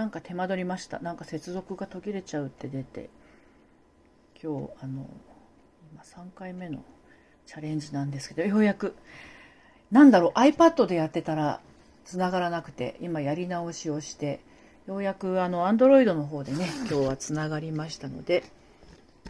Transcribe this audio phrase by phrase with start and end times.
[0.00, 0.98] なんか手間取りました。
[1.00, 3.10] なんか接続が途切れちゃうって出て、
[4.42, 5.06] 今日、あの、
[5.92, 6.82] 今3回目の
[7.44, 8.96] チャレンジなんですけど、ようやく、
[9.90, 11.60] なんだろう、iPad でやってたら
[12.06, 14.40] 繋がらなくて、今やり直しをして、
[14.86, 18.44] ようやくあの、Android の方でね、今日は繋がりましたので、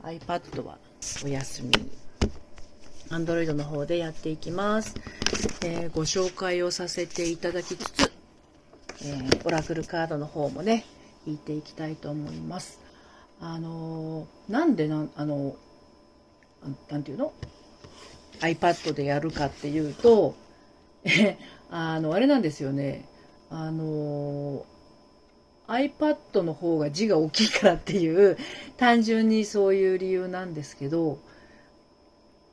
[0.05, 0.79] iPad は
[1.25, 1.91] お休みに。
[3.09, 4.95] Android の方でやっていきます。
[5.65, 8.10] えー、ご紹介をさせていただきつつ、
[9.03, 10.85] えー、オラクルカードの方もね、
[11.27, 12.81] 引いていきたいと思います。
[13.41, 15.57] あのー、なんでな、あの、
[16.91, 17.33] なんていうの
[18.41, 20.35] ?iPad でやるかっていうと、
[21.71, 23.07] あの、あれなんですよね。
[23.53, 24.65] あの
[25.67, 28.37] iPad の方が字が大きいからっていう、
[28.77, 31.19] 単純にそういう理由なんですけど、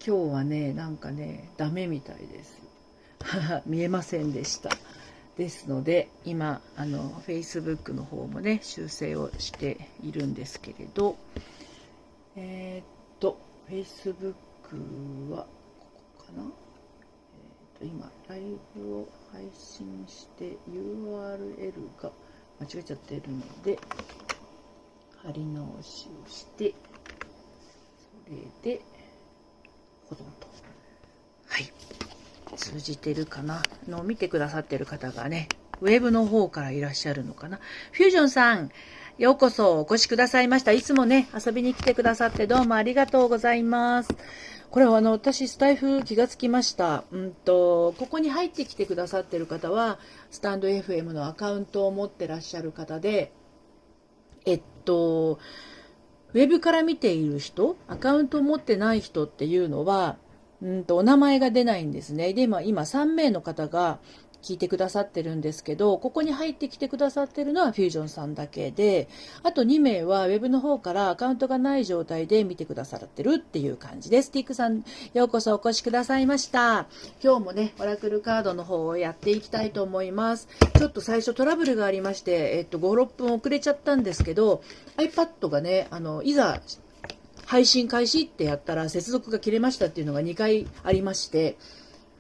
[0.05, 2.57] 今日はね、なんかね、ダメみたいです。
[3.65, 4.69] 見えませんでした。
[5.37, 11.15] ですので、今、あの、Facebook の方もね、修正をしているんですけれど、
[12.35, 12.85] えー、っ
[13.19, 15.45] と、Facebook は、
[15.79, 16.51] ここかな、えー、っ
[17.79, 18.41] と、今、ライ
[18.75, 22.11] ブを配信して URL が
[22.59, 23.77] 間違えちゃってるので、
[25.23, 26.73] 貼り直しをして、
[28.25, 28.81] それで、
[30.09, 30.47] 保存と。
[31.47, 32.06] はい。
[32.57, 33.63] 通じてるかな？
[33.87, 35.47] の見てくださってる方がね、
[35.79, 37.59] ウェブの方からいらっしゃるのかな？
[37.91, 38.71] フュージョンさん、
[39.17, 40.73] ようこそお越しくださいました。
[40.73, 44.09] いつもね、遊びに来てくださってどうもありがとうございます。
[44.69, 47.05] これはあの、私、スタイフ気がつきました。
[47.11, 49.97] うんと、ここに入ってきてくださってる方は、
[50.29, 53.31] スタンド FM のアカウントを持ってらっしゃる方で、
[54.45, 55.39] えっと、
[56.33, 60.17] ウェブから見ている人、アカウントを持ってない人っていうのは、
[60.61, 62.33] うんとお名前が出ないんですね。
[62.33, 63.99] で、今、今3名の方が
[64.41, 69.07] 聞いてくださってるんですけど、ここに入ってきてくださってるのはフュージョンさんだけで、
[69.43, 74.31] あと2名は Web の方からアカウントがない状態で見てくださってるっていう感じです。
[74.31, 76.87] ティックさん、ようこそお越しくださいました。
[77.21, 80.47] 今日もね、オラクルカードの方をやっていきたいと思います。
[80.77, 84.61] ちょっと最初トラブルがありまして、えっと、5、6分遅れちゃったんですけど、
[84.97, 86.61] iPad がね、あの、いざ
[87.47, 91.57] 配信開始ってやったら接続が切れましたっていうのが2回ありまして、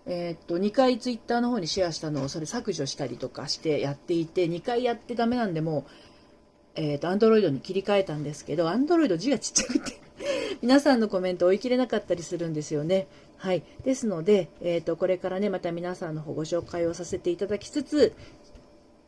[0.05, 9.99] えー、っと、2回ツイッターの方にシェアしたのをそれ削除したりとかしてやっていて、2回やってダメなんでもう、え、っと、アンドロイドに切り替えたんですけど、アンドロイド字がちっちゃくて
[10.63, 13.07] 皆さんのコメント追い切れなかったりするんですよね。
[13.35, 13.63] はい。
[13.83, 18.13] ですので、えっ、と、これからね、また皆さんの方ご紹介をさせていただきつつ、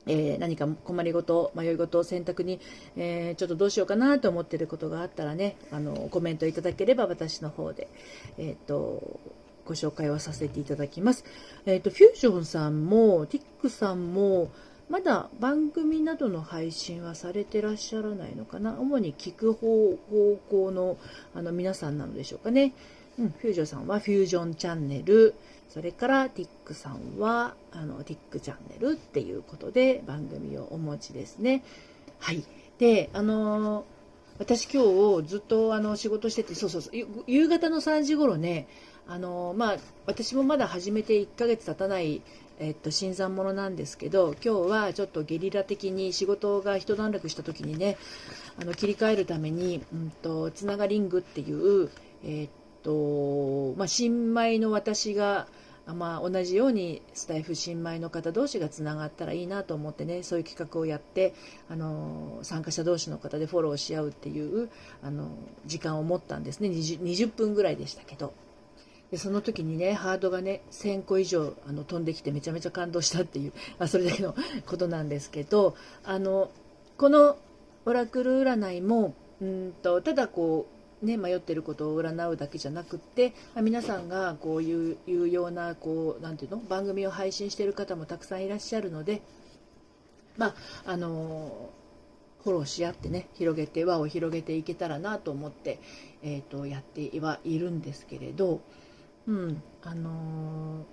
[0.10, 2.60] えー、何か困りごと、迷いごと、選択に、
[2.98, 7.88] えー、ちょっとどうしようかなと思っていることがあったらね、あの、コメントいただければ私の方で、
[8.38, 9.20] えっ、ー、と、
[9.66, 11.24] ご紹介をさせていただきます。
[11.68, 14.50] えっ、と、フュージョンさんも、ティックさんも、
[14.90, 18.80] まだ番組などの配信はされてらっしゃらないのかな？
[18.80, 19.96] 主に聞く方
[20.50, 20.98] 向の
[21.36, 22.74] あの皆さんなのでしょうかね。
[23.20, 25.36] うん、フュージョンさんはフュージョンチャンネル、
[25.70, 31.64] それからティックさんはあのティックチャンネルっていうことで番組をお持ちですね。
[32.20, 32.44] はい。
[32.80, 33.86] で、あの、
[34.40, 34.84] 私今
[35.22, 36.94] 日ずっとあの仕事してて、そうそうそう、
[37.28, 38.68] 夕方の3時頃ね、
[39.08, 42.22] あの、まあ、私もまだ始めて1ヶ月経たない、
[42.60, 47.98] えっと、新参者なんですけど、今日はちょっとゲリラ的に仕事が一段落した時にね、
[48.62, 51.90] あの、切り替えるために、うんと、つながリングっていう、
[52.24, 52.50] えっ
[52.82, 55.48] と、まあ、新米の私が、
[55.94, 61.34] まあ、同じようにスタイフ新米の方同士がつながったらいいなと思ってねそういう企画をやって
[61.70, 64.70] あの参加者同士の方でフォローし合うっていう
[65.04, 65.30] あの
[65.66, 66.70] 時間を持ったんですね。
[66.70, 68.34] 20, 20分ぐらいでしたけど。
[69.12, 74.36] でその時にねハードがね1000個以上あの飛んできてめちゃめちゃ感動したっていう、ま あ、それだけの
[74.68, 76.52] ことなんですけどあの
[76.98, 77.38] この
[77.86, 86.58] オラクル占いもうんとただこうね、迷ってることを占うだけじゃなくって、まあ、皆さんがこういう有用なこうなんていうの？
[86.58, 89.22] 番組を配信している方もたくさんいらっしゃるので、
[90.38, 91.70] まああの
[92.44, 95.80] フォローし合ってね広げて輪を広げていけたらなと思って、
[96.24, 98.62] えーと、やってはいるんですけれど、
[99.28, 100.86] うんあの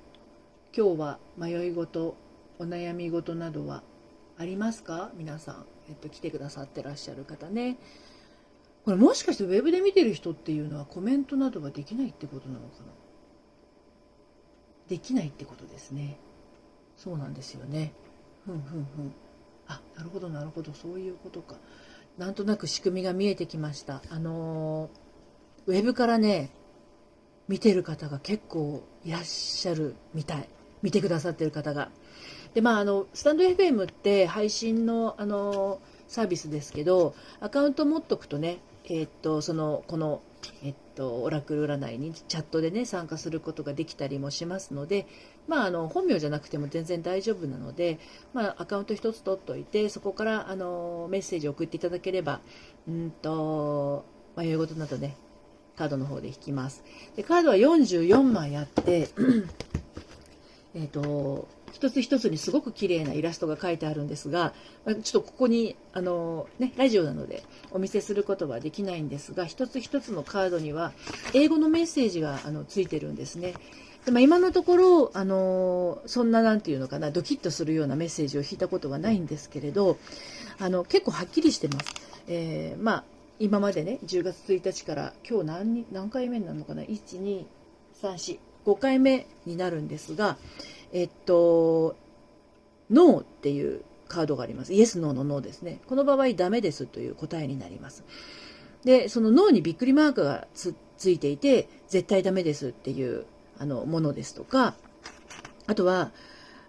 [0.73, 2.17] ー、今日は迷い事
[2.59, 3.83] お悩み事などは
[4.39, 5.11] ありますか？
[5.17, 7.79] 皆さん、えっと、来てくださってらっしゃる方ね。
[8.87, 12.93] これもしかしてウェブで見てる人っていうのはコメントなどができないってことなのかな？
[14.89, 16.21] できないってことですね。
[16.97, 17.93] そうなんですよね。
[18.45, 19.13] ふんふんふん。
[19.67, 20.73] あ、なるほどなるほど。
[20.73, 21.57] そういうことか。
[22.17, 24.03] なんとなく仕組みが見えてきました。
[24.09, 26.53] あのー、ウェブからね、
[27.49, 30.49] 見てる方が結構いらっしゃるみたい。
[30.83, 31.91] 見てくださってる方が。
[32.55, 40.23] で、まあ、あの、スタンド FM って配信の、あの、サービスですけど、アカウント持っとくとね、え、っと、その、この、
[40.63, 45.07] えっと、オラクル占いにチャットでね、参加することができたりもしますので、
[45.49, 47.99] まあ、あの、本名じゃなくても全然大丈夫なので、
[48.33, 52.41] まあ、アカウント一つ取っておいて、そこから、あの、メッセージを送っていただければ、
[52.89, 54.05] うんと、
[54.37, 55.17] 迷い事などね、
[55.77, 56.85] カードの方で引きます。
[57.17, 59.09] で、カードは44枚あって、
[60.75, 64.55] えっと、一つ一つにすごく綺麗なイラストが書いてあるんですが、
[64.87, 70.93] ちょっとここに、あの、ね、ラジオなのでお見せすることはできないんですが、一つ一つのカードには
[71.35, 73.55] 英語のメッセージがあのついてるんですね。
[74.05, 79.99] でまあ、今のところ、あのそんななんていうのかな、ドキッとするようなメッセージを引いたことはないんですけれど、
[80.59, 81.87] あの結構はっきりしてます。
[82.29, 83.05] えー、まあ、
[83.39, 87.45] 今までね、10月1日から今日何何回目になるのかな、1、2、
[88.01, 90.39] 3、4、5回目になるんですが、
[90.97, 91.95] えっと、
[92.91, 94.73] ノーっていうカードがあります。
[94.73, 95.79] イエス、ノーのノーですね。
[95.87, 98.03] この場合、ダメですという答えになります。
[98.83, 103.27] で、そのノーにびっくりマークがつついていて、絶対ダメですっていう
[103.59, 104.75] あのものですとか、
[105.67, 106.13] あとは、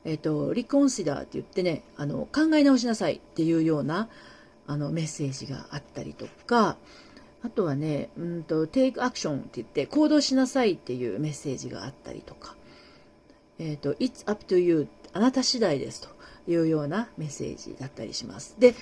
[0.03, 4.09] えっと、リコンシダーって言ってね、あの、考え直しなさいっていうような、
[4.65, 6.75] あの、メッセージがあったりとか、
[7.43, 12.56] あとはね、うんと、take action って言って、行動しなさいっていうメッセージがあったりとか、
[13.59, 16.09] えっ、ー、と、It's up to you あなた次第ですと
[16.47, 18.55] いうようなメッセージだったりします。
[18.59, 18.75] で、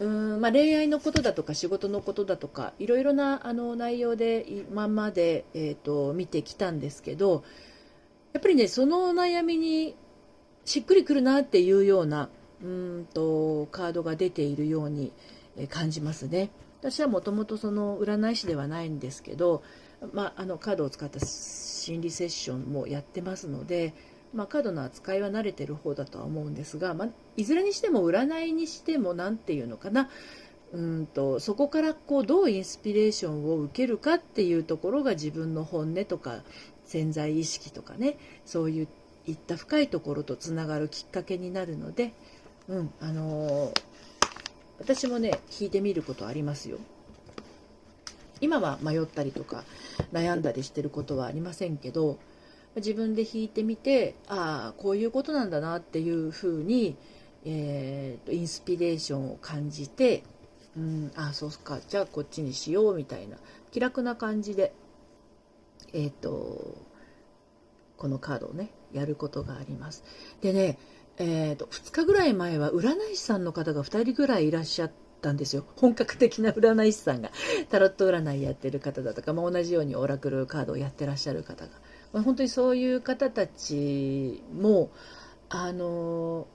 [0.00, 7.44] うんまあ、恋愛のことだとか仕事のことだとかいろいろなあの内容で今まで、えーと、見てきたんですけど
[8.32, 9.94] やっぱりねその悩みに
[10.64, 12.30] しっくりくるなっていうような
[12.62, 15.12] うんとカードが出ているように
[15.68, 16.50] 感じますね。
[16.80, 19.62] 私はもともとその占い師ではないんですけど、
[20.12, 23.94] まあ、あのカードを使った心理セッションもやってますので
[24.32, 30.08] まあ、カードの扱いは慣れてる方だとは思うんですが、まあ、いずれにしても占いにしても何て言うのかな。
[30.72, 36.42] うんとそこからこうどうインスピレーションを受けるかっていうところが自分の本音とか
[36.86, 38.16] 潜在意識とかね。
[38.46, 42.14] そういった深いところとつながるきっかけになるので、
[42.68, 43.82] うんあのー、
[44.78, 46.78] 私もね弾いてみることありますよ。
[48.40, 49.64] 今は迷ったりとか
[50.12, 52.18] 悩んだりしてることはありませんけど
[52.76, 56.96] 自分で弾いてみてああこういうことなんだなっていうふうに、
[57.44, 60.22] えーと、インスピレーションを感じて、
[60.76, 63.36] うん、ああそうかじゃあこっちにしようみたいな
[63.70, 64.72] 気楽な感じで、
[65.92, 66.76] えーと、
[67.96, 70.04] このカードをねやることがあります。
[70.40, 70.78] でね、
[71.18, 75.64] えーと、2日ぐらい前は占い師さんの方が2人ぐらいいらっしゃったんですよ。
[75.76, 77.30] 本格的な占い師さんが。
[77.70, 81.70] タロット占いやってる方だとか、まあ、同じようにオラクルカードをやってらっしゃる方が。
[82.12, 84.90] ま本当にそういう方たちも
[85.48, 86.46] あの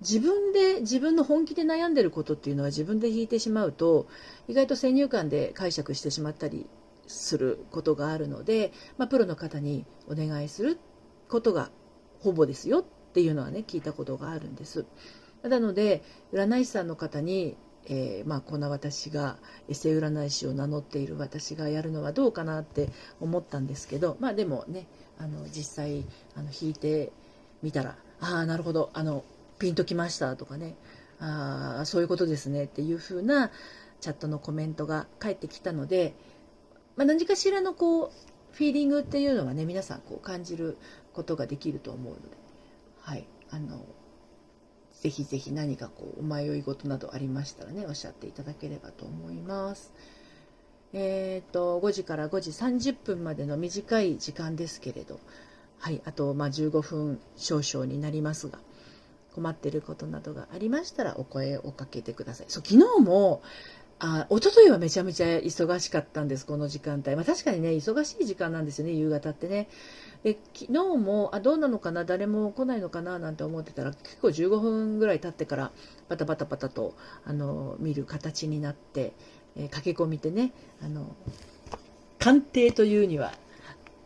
[0.00, 4.06] 自分で自分の本気で悩んでることっていうのは自分で引いてしまうと
[4.48, 6.66] 意外と先入観で解釈してしまったり
[7.06, 10.78] することがあるので、まあ、プロの方にお願いする
[11.28, 11.70] ことが
[12.20, 14.86] ほぼですよっていうのはね聞いたことがあるんです。
[15.42, 16.02] なので
[16.32, 19.36] 占い師さんの方にえー、まあ、こんな私が
[19.68, 22.88] エセ占い師を名乗っている私がやるのはどうかなって
[23.20, 24.86] 思ったんですけど、まあ、でもね
[25.18, 26.04] あの実際
[26.36, 27.12] あの弾いて
[27.62, 29.24] みたらああなるほどあの
[29.58, 30.76] ピンときましたとかね
[31.18, 33.50] ああそういうことですねっていう風な
[34.00, 36.14] チャットのコメントが返ってきたので、
[36.96, 38.10] まあ、何かしらのこう
[38.52, 40.76] フィーリングっていうのはね皆さんこう感じる
[41.12, 42.36] ことができると思うので、
[43.00, 43.84] はい、あの
[45.00, 49.92] ぜひぜひ何かこうお迷い事などありましたらねおっしゃっていただければと思います。
[50.92, 55.20] えっ、と5時から5時30分までの短い時間ですけれど
[55.78, 58.58] はいあとまあ15分少々になりますが
[59.34, 62.46] 困っていることなどがありましたらお声をかけてください。
[62.48, 63.42] そう昨日も
[64.00, 67.16] あ一昨日はめちゃめちゃ忙しかったんです、この時間帯。
[67.16, 69.68] まあ、確かにね、忙しい時間なんですよね、夕方ってね。
[70.22, 75.72] で昨日もあどうなのかな誰も来ないのかななんて思ってたら結構15分ぐらい経ってから
[76.08, 79.14] パタパタパタとあの見る形になって、
[79.56, 80.52] えー、駆け込みでね
[80.82, 81.16] あの
[82.18, 83.32] 鑑定というには、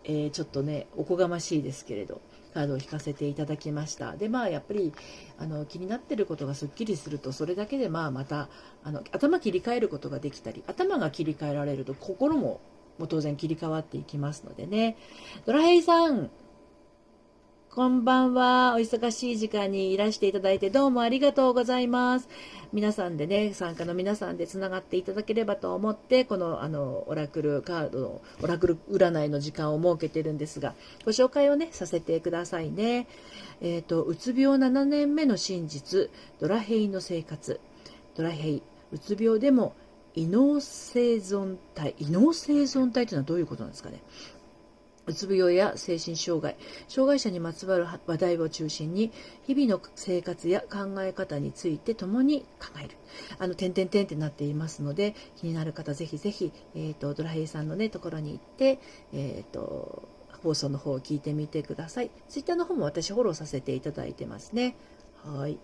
[0.04, 2.20] えー、ちょっとねおこがましいですけれど
[2.54, 4.92] カードを引かせていただきましたでまあやっぱり
[5.38, 8.48] あの気になってることがすっきりするとそれだけでまあまた
[8.84, 12.60] あの頭切り替えることができたり頭が切り替えられると心も
[12.98, 14.96] も当然切り替わっていきますのでね。
[15.46, 16.30] ドラヘイさん、
[17.74, 18.76] こんばんは。
[18.76, 22.28] お忙しい時間にいらしていただいてどうもありがとうございます。
[22.72, 33.08] 皆さんでね、参加の皆さんでつながっていただければと思って、この、あの、オラクルカードの、オラクル占いの時間を設けてるんですが、ご紹介をね、させてくださいね。
[33.60, 37.58] えっ、ー、と、うつ病7年目の真実、ドラヘイの生活。
[38.14, 38.62] ドラヘイ、
[38.92, 39.74] うつ病でも、
[40.14, 41.96] 異能生存体。
[41.98, 44.00] 異能生存体というのはどういうことなんですかね。
[45.06, 46.56] うつ病や精神障害、
[46.88, 49.12] 障害者にまつわる話題を中心に、
[49.46, 52.96] 日々の生活や考え方について共に考える。
[53.38, 58.78] あの、点々点ってなっていますので、気になる方、ぜひぜひ、えっ、ー、と、ドラヘイさんのね、ところに行って、
[59.12, 60.08] えっ、ー、と、
[60.42, 62.10] 放送の方を聞いてみてください。
[62.28, 64.76] ツイッターの方も私フォローさせていただいてますね。
[65.22, 65.58] はい。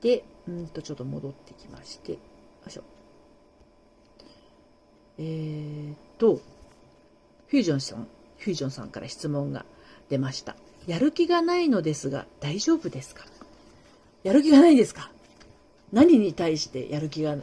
[0.00, 2.18] で、うんと、ちょっと戻ってきまして、よ
[2.66, 2.82] いしょ。
[5.18, 6.36] えー、っと、
[7.46, 8.08] フュージョンさん。
[8.38, 9.64] フュージョンさんから質問が
[10.08, 10.56] 出ました。
[10.86, 13.26] やる気がないのですが大丈夫ですか？
[14.22, 15.10] やる気がないですか？
[15.92, 17.42] 何に対してやる気が起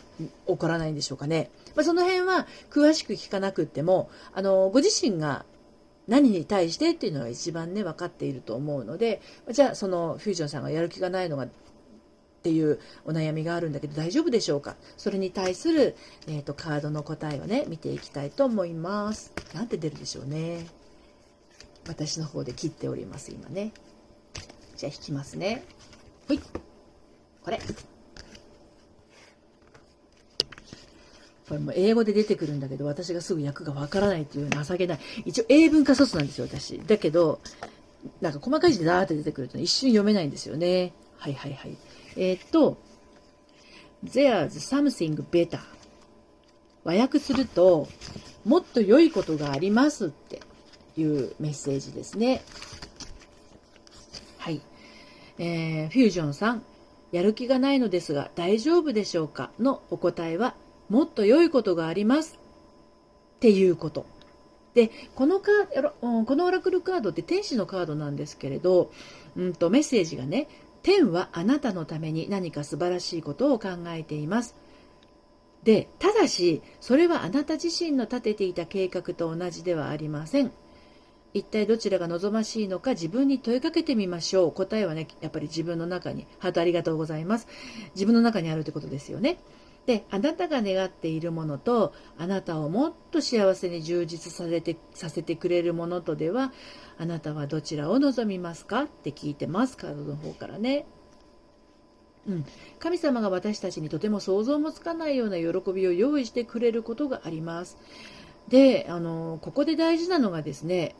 [0.57, 1.49] こらないんでしょうかね？
[1.75, 5.45] まあ、その辺は詳しく聞かなくっても、あの、ご自身が
[6.07, 9.21] 何に対してっていうのが一番ね、分かっていると思うので、
[9.51, 11.49] じゃあそのフュージョンさんがやる気がないのがっ
[12.43, 14.75] ていうお悩みがあるんだけど大丈夫でしょうか？
[14.97, 15.95] それに対する、
[16.27, 19.33] えーと、とカードの答えをね見ていきたいと思います。
[19.55, 20.67] なんて出るでしょうね。
[21.87, 23.71] 私の方で切っております、今ね。
[24.75, 25.63] じゃあ引きますね。
[26.27, 26.39] ほい。
[27.43, 27.59] これ。
[31.47, 34.99] これも英語で出てくるんだけど、私がすぐ訳がわからないっていう情けない。
[35.25, 36.79] 一応英文化卒なんですよ、私。
[36.79, 37.39] だけど、
[38.19, 40.93] なんか細かい字でダーって出てくると一瞬読めないんですよね。
[41.17, 41.77] はいはいはい。
[42.17, 42.77] えー、っと、
[44.03, 45.59] There's something better.
[46.83, 47.87] 和訳すると、
[48.43, 50.41] もっと良いことがありますって
[50.97, 52.43] いうメッセージですね。
[54.37, 54.61] はい。
[55.37, 56.63] えー、フュージョンさん、
[57.11, 60.55] やる気がないのですが大丈夫でしょうかのお答えは、
[60.89, 62.39] もっと良いことがあります。
[63.37, 64.05] っていうこと。
[64.73, 65.51] で、このカ
[66.01, 68.91] このオラクルカードって天使のカードなんですけれど、
[69.35, 70.47] うんとメッセージがね、
[70.83, 74.55] 天はあなたのために何か素晴らしいことを考えています。
[75.63, 80.51] で、ただし、それはあなた自身の立てていた計画と同じではありません。
[81.35, 84.51] 一体どちらが望ましいのか自分に問いかけてみましょう。
[84.53, 87.47] 答えはね、やっぱり自分の中に、ハートありがとうございます。
[87.93, 89.37] 自分の中にあるってことですよね。
[89.85, 96.53] で、あなたが願っているものと、あなたをもっと幸せに充実させてさせてくれるものとでは、
[96.97, 98.83] あなたはどちらを望みますか？
[98.83, 100.87] って聞いてます、カードの方からね。
[102.29, 102.45] うん、
[102.79, 107.77] 神様が私たちにとても想像もつかないような喜びを用意してくれることがあります。
[108.47, 110.95] で、あの、ここで大事なのがですね、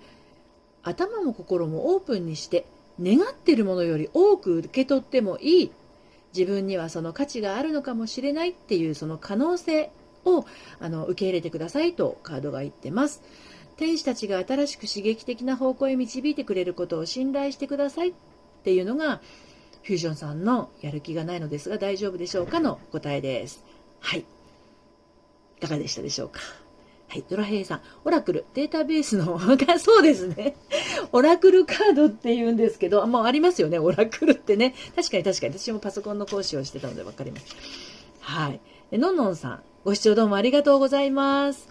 [0.86, 2.65] 頭も心もオープンにして
[3.01, 5.72] 願ってるものより多く受け取ってもいい。
[6.34, 9.89] 自分にはその価値があるのかもしれないっていうその可能性
[10.25, 10.46] を
[10.80, 13.22] あの受け入れてくださいとカードが言ってます。
[13.77, 18.13] 天使たちが新しく刺激的な方向へ導いてくれることを信頼してくださいっ
[18.63, 19.22] ていうのが
[19.84, 23.63] フュージョンさんのやる気がないのですが大丈夫でしょうかの答えです。
[24.00, 24.20] はい。
[24.20, 26.42] いかがでしたでしょうか？
[27.16, 27.82] はい、ドラヘイさん。
[28.04, 29.40] オラクル、データベースの、
[29.80, 30.58] そうですね。
[31.14, 34.76] オラクルカードって言うんですけど、もうありますよね、オラクルってね。
[34.98, 37.46] 確かに確かに、私もパソコンの講師をしてたので分かります。
[38.20, 38.60] はい。
[38.98, 41.70] のんのんさん、ご視聴どうもありがとうございます。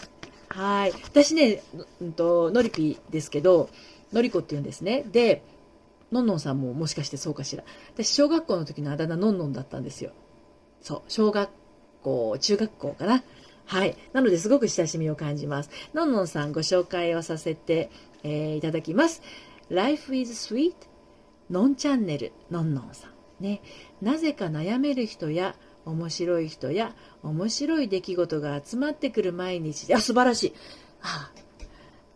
[0.48, 0.92] はい。
[0.92, 1.62] 私ね、
[2.00, 3.68] うんと、のりぴですけど、
[4.14, 5.04] のりこって言うんですね。
[5.12, 5.42] で、
[6.10, 7.64] のんのんさんももしかしてそうかしら。
[7.92, 10.12] 私、小学校の時のあだ名のんのんだったんですよ。
[10.80, 11.50] そう、小学
[12.02, 13.22] 校、中学校かな。
[13.66, 13.96] はい。
[14.12, 15.70] なので、すごく親しみを感じます。
[15.94, 17.90] のんのんさん、ご紹介をさせて、
[18.22, 19.22] えー、いただきます。
[19.70, 20.74] Life is Sweet
[21.50, 23.42] のんチャンネルのんのんさん。
[23.42, 23.62] ね。
[24.02, 25.56] なぜか悩める人や、
[25.86, 30.52] 面白い人や、面白い出来事が集まってくる毎日で、あ、素晴らしい。
[31.00, 31.44] はあ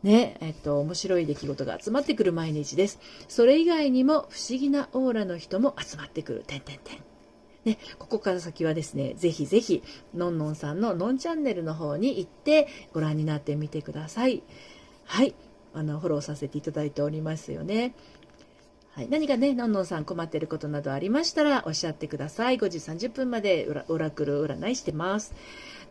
[0.02, 3.00] ね、えっと、面白い出来事が集まってくる毎日です。
[3.26, 6.44] それ以外にも不思議なオーラの人も集まってくる。
[6.46, 7.07] てんてんてん。
[7.68, 9.82] ね、ここから先はですね、ぜひぜひ、
[10.14, 14.42] のんのんさんののんチャンネルの方に行ってご覧になってみてください。
[15.04, 15.34] はい。
[15.74, 17.94] あの、フォローさせていただいておりますよね。
[18.92, 22.56] はい、何かね、のんのんさん困ってることなどありましたらおっしゃってください。
[22.56, 25.34] 5時30分までオラクル占いしてます。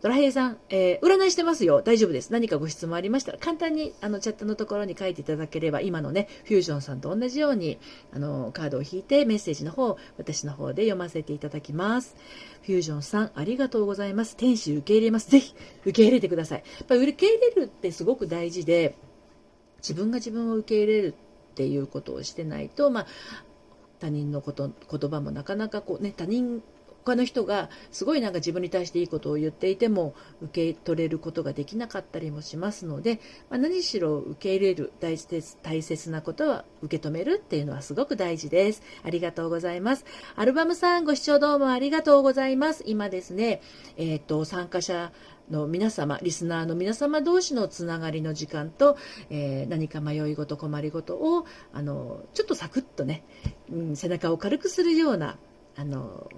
[0.00, 1.82] ドラヘイさん、えー、占いしてますよ。
[1.82, 2.32] 大丈夫です。
[2.32, 7.78] 何かご質問ありましたら、簡単にあのチャットのところに書いていただければ、今のね、フュージョンさんと同じように、
[8.12, 12.16] あの、カードを引いてメッセージの方、私の方で読ませていただきます。
[12.62, 14.36] フュージョンさん、ありがとうございます。
[14.36, 15.30] 天使受け入れます。
[15.30, 16.58] ぜひ、受け入れてください。
[16.58, 18.96] やっぱ受け入れるってすごく大事で、
[19.78, 21.14] 自分が自分を受け入れる
[21.52, 23.06] っていうことをしてないと、まあ、
[23.98, 26.62] 他人のこと言葉もなかなかこうね他人
[27.08, 38.82] 他の人がすごいなんか自分に対していいことを言っていても受け取れることができなかったりもしますので、まあ、何しろ受け入れる大切大切なことは受け止めるっていうのはすごく大事です。
[39.02, 40.04] ありがとうございます。
[40.36, 42.84] アルバムさんご視聴どうもありがとうございます。
[42.86, 43.62] 今ですね、
[43.96, 45.12] えっ、ー、と、参加者
[45.50, 48.98] の皆様、リスナーの皆様同士のつながりの時間と、
[49.30, 53.24] えー、何か迷い事、困り事を、あの、ちょっとサクッとね、
[53.72, 55.38] うん、背中を軽くするような、
[55.76, 56.28] あの、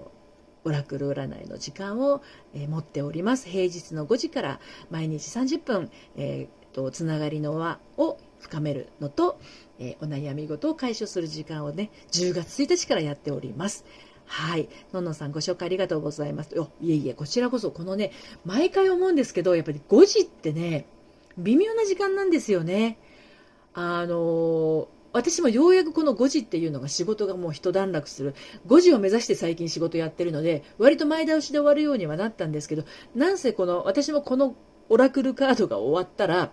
[0.64, 1.48] オラクル占い。
[1.48, 2.22] の時間を、
[2.54, 3.48] えー、持っております。
[3.48, 9.38] 平日の5時から毎日30分、えーと、つながりの輪を深めるのと、
[9.78, 13.84] えー、お悩み事を解消する時間をね、10月1日からやっております。
[14.26, 14.68] はい。
[14.92, 16.32] のんのんさんご紹介ありがとうござい。
[16.32, 16.54] ます。
[16.54, 16.92] よい。
[16.92, 17.08] えい。
[17.08, 18.12] え、こちらこそこのね、
[18.44, 20.86] 毎回思うんですけど、やっぱり5時ってね、
[21.36, 22.98] 微妙な時間なんですよね。
[23.74, 28.34] あのー私もようやくこの5時っていうのが仕事がもう一段落する。
[28.66, 34.54] 5時を目指して最近仕事やってるので、割と前倒しで終わるようにはなったんですけど、なんせこの、私もこの
[34.88, 36.52] オラクルカードが終わったら、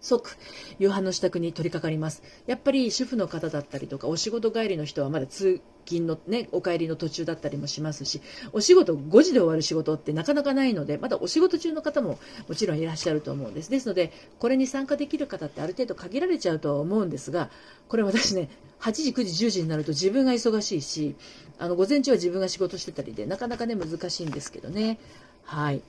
[0.00, 0.36] 即
[0.78, 2.22] 夕飯の支度に取り掛かります。
[2.46, 8.20] やっぱり主婦の方だったりとか、お仕事帰りの人はまだ通勤のね、お帰りの途中だったりもしますし、
[8.52, 13.70] お仕事5時で終わる仕事ってなかなかないので、まだお仕事中の方ももちろんいらっしゃると思うんです。
[13.70, 17.50] ですので、これに参加できる方ってある程度限られちゃうとは思うんですが、
[17.88, 18.48] これ私ね、
[18.80, 21.14] 8時、9時、10時になると自分が忙しいし、
[21.58, 24.98] あの、午前中は自分が仕事してたりで、なかなかね、難しいんですけどね。
[25.44, 25.82] はい。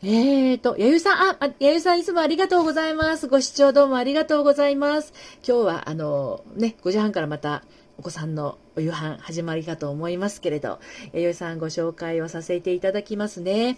[0.00, 3.26] えーと、やゆさん、あ、やゆさんいつもありがとうございます。
[3.26, 5.12] ご視聴どうもありがとうございます。
[5.44, 7.64] 今日は、あの、ね、5時半からまた、
[7.98, 10.78] お子さんのお夕飯始まりかと思いますけれど、
[11.12, 13.76] やゆさんご紹介をさせていただきますね。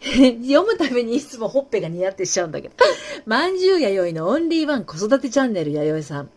[0.46, 2.74] 読むためにいつもほっぺが似合ってしちゃうんだけど。
[3.24, 6.30] まんじゅうやよいのオンリーワン子育てチャンネルやよいさん。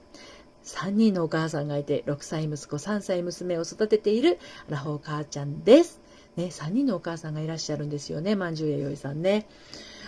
[0.64, 5.99] 3人のお母さんがいて、6歳息子、3歳娘を育てているラフォー母ちゃんです。
[6.40, 9.46] ね、3人のお母さんがいらっしゃるんですよね、まんじゅうやよいさんね。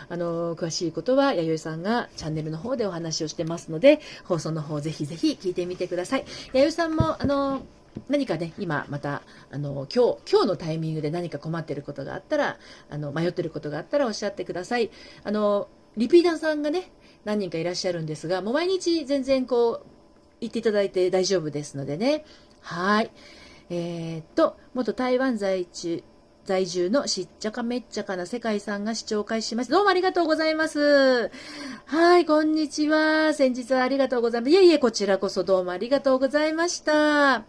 [0.10, 6.26] あの、詳しいことは、やよいさんがチャンネルの方でお話をしてますので、放送の方ぜひぜひ聞いてみてください。
[6.54, 7.62] やよいさんも、あの、
[8.08, 9.22] 何かね、今また、
[9.52, 12.58] あの、今日、今日のタイミングで何か困ってることがあったら、
[12.90, 14.90] あの、迷ってることがあったらおっしゃってください。
[15.24, 16.92] あの、リピーターさんがね、
[17.25, 19.86] 何人かいらっしゃるんですが、もう毎日全然こう、
[20.40, 22.25] 言っていただいて大丈夫ですのでね。
[22.62, 23.12] はい。
[23.70, 26.03] えー、っと、元台湾在中、
[26.46, 29.70] 在住のしっちゃかめっちゃかな世界さんが視聴開始します。
[29.70, 31.30] どうもありがとうございます。
[31.86, 33.34] はい、こんにちは。
[33.34, 34.51] 先日はありがとうございます。
[34.51, 37.44] いえいえ、こちらこそどうもありがとうございました。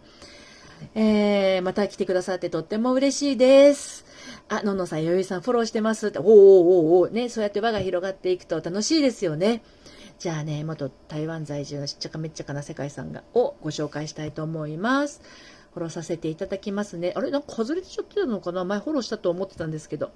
[0.95, 4.05] えー、また来てくださってとっても嬉しいです。
[4.47, 6.19] あ、のんのさん、よいさんフォローしてますって。
[6.19, 9.63] おーおーおおね、そうやって輪が広がっていくと楽しいですよね。
[10.19, 15.21] じゃあね、元台湾在住のしっちゃかめっちゃかな世界さんが、をご紹介したいと思います。
[15.73, 17.13] フォローさせていただきますね。
[17.15, 18.63] あれなんか外れてちゃってたのかな？
[18.63, 20.11] 前フォローしたと思ってたんですけど。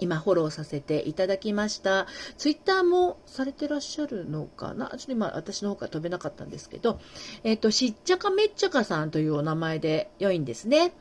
[0.00, 2.06] 今フォローさせていただきました。
[2.36, 4.88] ツイッターもされてらっしゃるのかな？
[4.88, 6.98] ちょっと今私の方から飛べなかったんですけど、
[7.44, 10.92] えっ、ー、と、しっちゃかめっちゃかさんというお名前で良いんですね。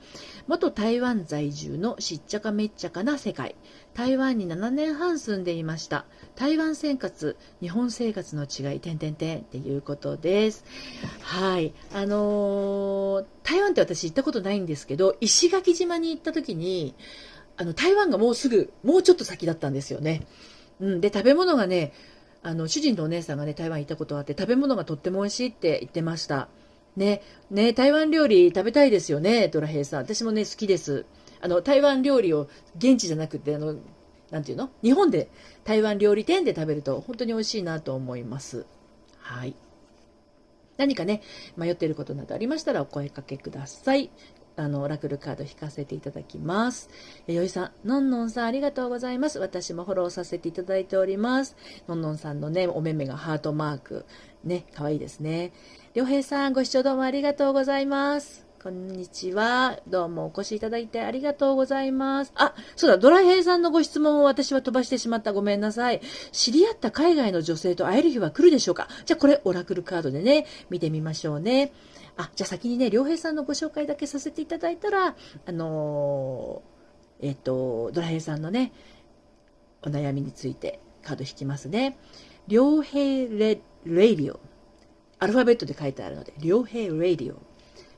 [0.48, 3.56] 元台湾在住のしっちゃかめっちゃかな世界。
[3.94, 6.06] 台湾に7年半住んでいました。
[6.36, 10.64] 台湾生活、日本生活の違い、点々点っていうことです。
[11.22, 11.74] はい。
[11.94, 16.96] あのー、台湾って私行ったことないんですけど、石垣島に行った時に、
[17.60, 20.26] あの、台湾がもうすぐ、もうちょっと先だったんですよね。
[20.80, 21.02] うん。
[21.02, 21.92] で、食べ物がね、
[22.42, 26.48] あの、主人とお姉さんがね、台湾行ったことあって、食べ物がとっても美味しいって言ってました。
[26.96, 30.02] ね、ね、台湾料理食べたいですよね、ドラヘイさん。
[30.02, 31.06] 私もね、好きです。
[31.42, 33.76] あの、台湾料理を現地じゃなくて、あの、
[34.32, 34.70] なんていうの？
[34.84, 35.28] 日本で
[35.64, 38.66] 台湾料理店で食べると本当に美味しいなと思います。
[39.18, 39.56] はい。
[40.78, 41.24] 何かね、
[41.58, 44.12] 迷っていることなどありましたらお声かけください。
[44.62, 46.90] あの、オラクルカード引かせていただきます。
[47.28, 49.40] えよいさん、のんのんさんありがとうございます。
[49.40, 51.56] 私もフォローさせていただいております。
[51.88, 54.06] のんのんさんのね、お目目がハートマーク。
[54.44, 55.52] ね、かわいいですね。
[55.94, 58.48] りょうへいさん、ご視聴どうもありがとうございます。
[58.62, 59.80] こんにちは。
[59.88, 62.34] どうもお越しいただいてありがとうございます。
[62.36, 65.32] あ、そうだ、ドラヘイさんのご質問を私は飛ばしてしまった。
[65.32, 66.02] ごめんなさい。
[66.34, 68.90] 知り合った海外の女性と会える日は来るでしょうか？
[69.06, 71.72] じゃあこれ、オラクルカードでね、見てみましょうね。
[72.18, 78.72] あ、じゃあ先にね、良平さんのご紹介だけさせていただいたら、あのー、えっ、ー、と、ドラヘイさんのね、
[79.84, 81.98] お悩みについてカード引きますね。
[82.48, 84.40] 良平レ radio。
[85.20, 87.49] アルファベットで書いてあるので、良平 radio。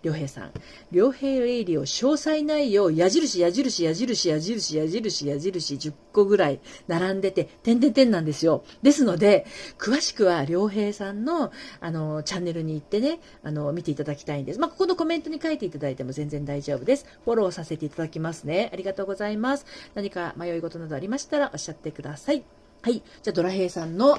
[0.04, 0.52] 良平さん。
[0.92, 8.64] 良平レイリオ詳細内容、矢印、矢印、矢印、矢印、矢印、矢印、10個ぐらい並んでて、点々点なんですよ。
[8.82, 9.46] ですので、
[9.78, 14.60] 詳しくは良平さんの、あの、チャンネルに行ってね、あの、見ていただきたいんです。
[14.60, 17.06] まあ、ここのコメントに書いていただいても全然大丈夫です。
[17.24, 18.70] フォローさせていただきますね。
[18.74, 19.66] ありがとうございます。
[19.94, 22.44] 何か迷い事などありましたらおっしゃってください。
[22.82, 22.94] はい。
[22.96, 24.18] じゃあ、ドラヘイさんの、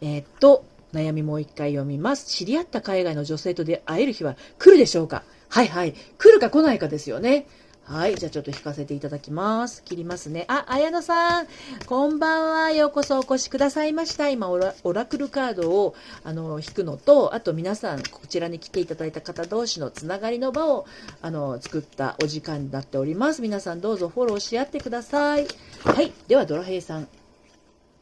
[0.00, 2.26] えー、っと、悩みもう一回読みます。
[2.26, 5.22] 知り合った海外の女性と出会える日は来るでしょうか？
[5.48, 5.94] はいはい。
[6.18, 7.46] 来るか来ないかですよね。
[7.84, 8.14] はい。
[8.14, 9.82] じゃあちょっと引かせていただきます。
[9.82, 10.44] 切りますね。
[10.46, 11.46] あ、綾野さん。
[11.86, 12.70] こんばんは。
[12.70, 14.28] ようこそお越しくださいました。
[14.28, 20.86] 今オラ、オラクルカードを、あの、引くのと、あと皆さん、こちらに来ていただいた方同士のつながりの場を、
[21.20, 23.42] あの、作ったお時間になっております。
[23.42, 25.48] 皆さんどうぞフォローし合ってください。
[25.82, 26.12] はい。
[26.28, 27.08] では、ドラヘイさん、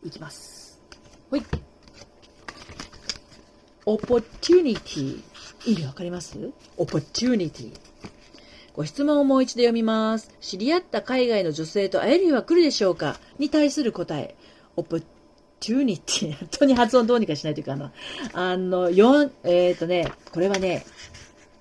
[0.05, 0.83] いきます。
[1.31, 1.43] ほい。
[3.89, 5.23] Opportunity
[5.67, 6.39] 意味わかります
[6.77, 7.73] ?opportunity
[8.75, 10.31] ご質問をもう一度読みます。
[10.41, 13.19] 知り合った海外の女性と会える日は来るでしょうか？
[13.39, 14.37] に対する答え。
[14.77, 17.93] opportunity 本当に発音どうにかしないというかな。
[18.35, 20.85] あの、4、えっ、ー、とね、これはね、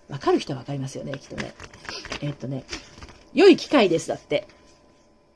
[0.09, 1.53] わかる人はわかりますよね、きっとね。
[2.21, 2.65] えっ、ー、とね、
[3.33, 4.47] 良い機会です、だって。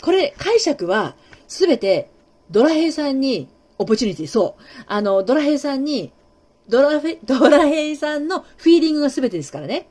[0.02, 1.16] これ、解釈は、
[1.48, 2.12] すべて、
[2.52, 3.48] ドラヘイさんに、
[3.80, 4.64] オポチュニティ、そう。
[4.86, 6.12] あの、ドラヘイさんに
[6.72, 9.90] ドラフェ、 ドラヘイさんのフィーリングが全てですからね。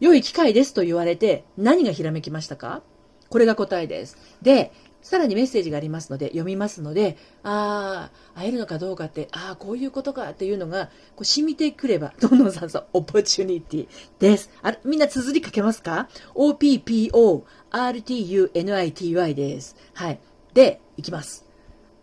[0.00, 2.82] 良い機会ですと言われて何がひらめきましたか？
[3.30, 4.16] これが答えです。
[4.42, 13.86] で、さらにメッセージがありますので、読みますので、ああ、会えるのかどうかって、ああ、こういうことかっていうのが、こう染みてくれば、 どんどんさんさん、オポチュニティ
[14.18, 14.50] です。
[14.62, 19.76] あみんな綴り書けますか ?OPPO-RTUNITY です。
[19.94, 20.18] はい。
[20.54, 21.44] で、いきます。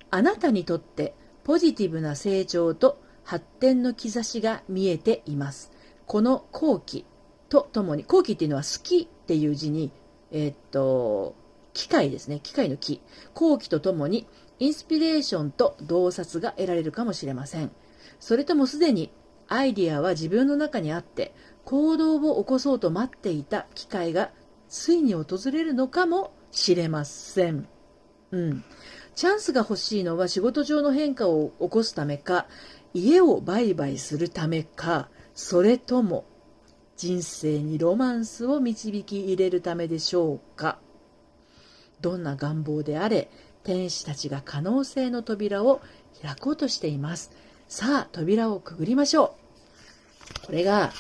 [0.10, 5.72] あなたにとってポジティブな成長と発展の兆しが見えています。
[6.06, 7.06] この後期
[7.50, 9.92] とともに、後期っていうのは好きっていう字に、
[10.32, 11.36] えー、っと、
[11.74, 12.40] 機械ですね。
[12.42, 13.02] 機械の木。
[13.34, 14.28] 後期とともに、
[14.60, 17.72] インスピレーションと洞察が得られるかもしれません。
[18.20, 19.12] それともすでに
[19.48, 21.34] アイディアは自分の中にあって、
[21.66, 24.32] 行動を起こそうと待っていた機会が
[24.70, 27.68] ついに訪れるのかもしれません。
[28.32, 28.64] うん。
[29.16, 32.48] チャンスが欲しいのは仕事上の変化を起こすためか、
[32.96, 36.24] 家を売買するためか、それとも
[36.96, 40.80] 人生にロマンスを導き入れるためでしょうか。
[42.00, 43.30] どんな願望であれ、
[43.64, 45.82] 天使たちが可能性の扉を
[46.22, 47.32] 開こうとしています。
[47.68, 49.36] さあ、扉をくぐりましょ
[50.44, 50.46] う。
[50.46, 50.94] これが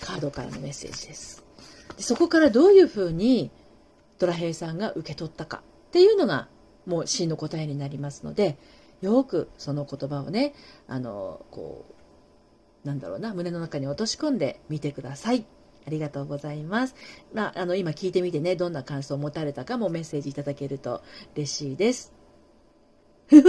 [0.00, 1.44] カードからのメッセージです。
[1.96, 3.52] でそこからどういうふうに
[4.18, 6.48] ドラヘイさんが受け取ったかっていうのが
[6.86, 8.58] もう真の答えになりますので、
[9.00, 10.54] よくその言葉をね、
[10.86, 11.86] あの、こ
[12.84, 15.44] う、なんだろうな、胸の中に落とし込んでみてください。
[15.86, 16.94] ありがとうございます。
[17.32, 21.02] まあ、あの、今聞いてみてね、どんな感想を持たれたかもメッセージいただけると
[21.34, 22.12] 嬉しいです。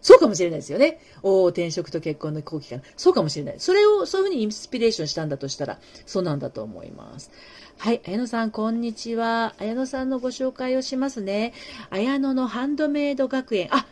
[0.00, 1.00] そうかもしれないですよね。
[1.22, 3.54] おお、転職と結婚の後期かそうかもしれない。
[3.58, 7.30] それを、そういうふうにインスピレーションしたんだとしたら、そうなんだと思います。
[7.78, 8.00] はい。
[8.06, 9.54] 綾野さん、こんにちは。
[9.58, 11.52] 綾野さんのご紹介をしますね。
[11.90, 13.68] 綾野のハンドメイド学園。
[13.72, 13.86] あ、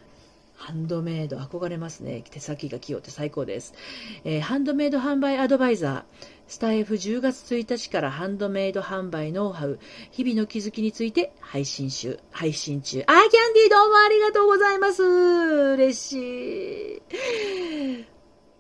[0.57, 2.25] ハンドメイド、憧れますね。
[2.31, 3.75] 手先が器用って最高です。
[4.25, 6.27] えー、ハンドメイド販売アドバイザー。
[6.49, 9.79] スタイフ10月1日からハンドメイド販売ノウハウ、
[10.11, 13.05] 日々の気づきについて配信中、配信中。
[13.07, 15.03] あ、キャンディーどうもありがとうございます。
[15.03, 17.03] 嬉しい。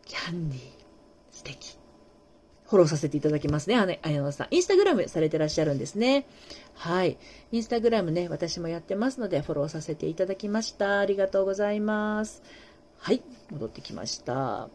[0.04, 0.62] キャンディー、
[1.30, 1.75] 素敵。
[2.68, 4.48] フォローさせていただきますね、あやのさん。
[4.50, 6.26] インスタグラムされてらっしゃるんですね。
[6.74, 7.16] はい。
[7.52, 10.98] インスタグラムね、私もやってますので、フォローさせていただきました。
[10.98, 12.42] ありがとうございます。
[12.98, 13.22] はい。
[13.50, 14.68] 戻ってきました。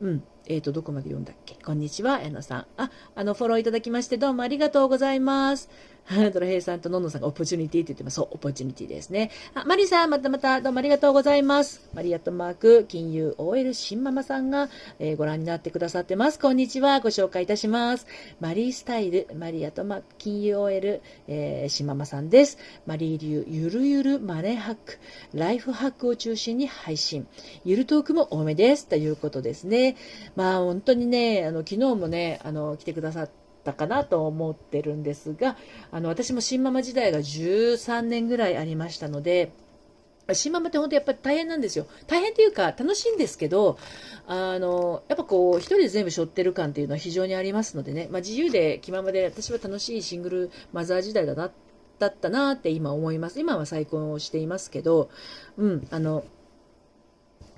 [0.00, 0.22] うん。
[0.50, 1.54] えっ、ー、と、どこまで読んだっけ？
[1.64, 2.66] こんにちは、やのさん。
[2.76, 5.70] あ、あの、フォローいただきまして、どうもありがとうございます。
[6.32, 8.14] ドラヘイさんとノンノさんが opportunity って言ってます。
[8.14, 9.30] そう、 opportunity ですね。
[9.54, 11.88] あ、マリさん、またまたどうもありがとうございます。
[11.94, 16.40] マリアットマーク、金融 OL 新ママさんが、えー、ご覧になってくださってます。
[16.40, 16.98] こんにちは。
[16.98, 18.06] ご紹介いたします。
[18.40, 22.58] マリースタイル、マリアットマーク、金融 OL、えー、新ママさんです。
[22.86, 24.98] マリー流、ゆるゆるマネハック、
[25.32, 27.28] ライフハックを中心に配信。
[27.64, 28.88] ゆるトークも多めです。
[28.88, 29.96] ということですね。
[30.40, 33.30] まあ、本当にね、あの、昨日もね、あの、来てくださっ、
[33.62, 35.58] たかなと思ってるんですが、
[35.90, 39.52] あの、私も新ママ時代が13年ぐらいありましたので、
[40.32, 41.86] 新ママって本当やっぱり大変なんですよ。
[42.06, 43.76] 大変っていうか楽しいんですけど、
[44.26, 51.50] あの、やっぱこう一人で全部背負ってる感っていうのは非常にありますのでね、まあ、自由で気ままで私は楽しいシングルマザー時代だな、
[51.98, 53.40] だったなって今思います。
[53.40, 55.10] 今は再婚をしていますけど、
[55.58, 56.24] うん、あの、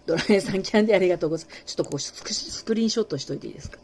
[0.07, 1.65] ドラえさんキャンディーありがとうございます。
[1.65, 3.79] ちょっとこうスクリーンショットしといていいですか？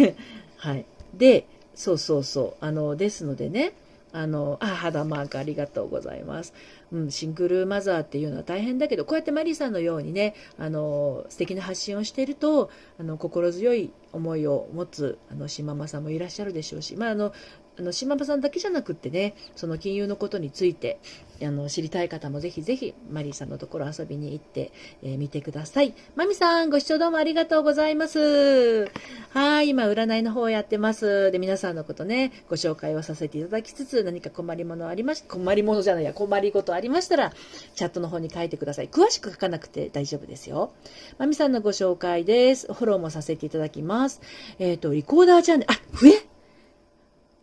[0.56, 0.86] はい。
[1.14, 2.64] で、そうそうそう。
[2.64, 3.72] あの、ですのでね、
[4.12, 6.54] あの、あ、肌マークありがとうございます。
[6.90, 17.32] うん、シングルマザーっていうのは大変だけど、こうやってマリーさんのようにね、あの、素敵な発信をしていると、あの、心強い思いを持つ、あの、シママさんもいらっしゃるでしょうし、まあ、あの、
[17.78, 20.98] あの島場さんだけじゃなくってねその金融のことについて
[21.42, 24.72] あの知りたい方もぜひぜひマリーさんのところ遊びに行って
[25.02, 25.94] み、えー、てください。
[26.16, 28.90] マミさんご視聴どうもありがとうございます。
[29.30, 31.30] はい今占いの方をやってます。
[31.30, 37.32] で皆さんのことねご紹介をさせていただきつつ何か困りものありまし困りものじゃないや困りごとありましたら
[37.74, 38.88] チャットの方に書いてください。
[38.88, 40.72] 詳しく書かなくて大丈夫ですよ。
[41.18, 42.72] マミさんのご紹介です。
[42.72, 44.20] フォローもさせていただきます。
[44.58, 46.28] えっ、ー、とリコーダーチャンネルあ増え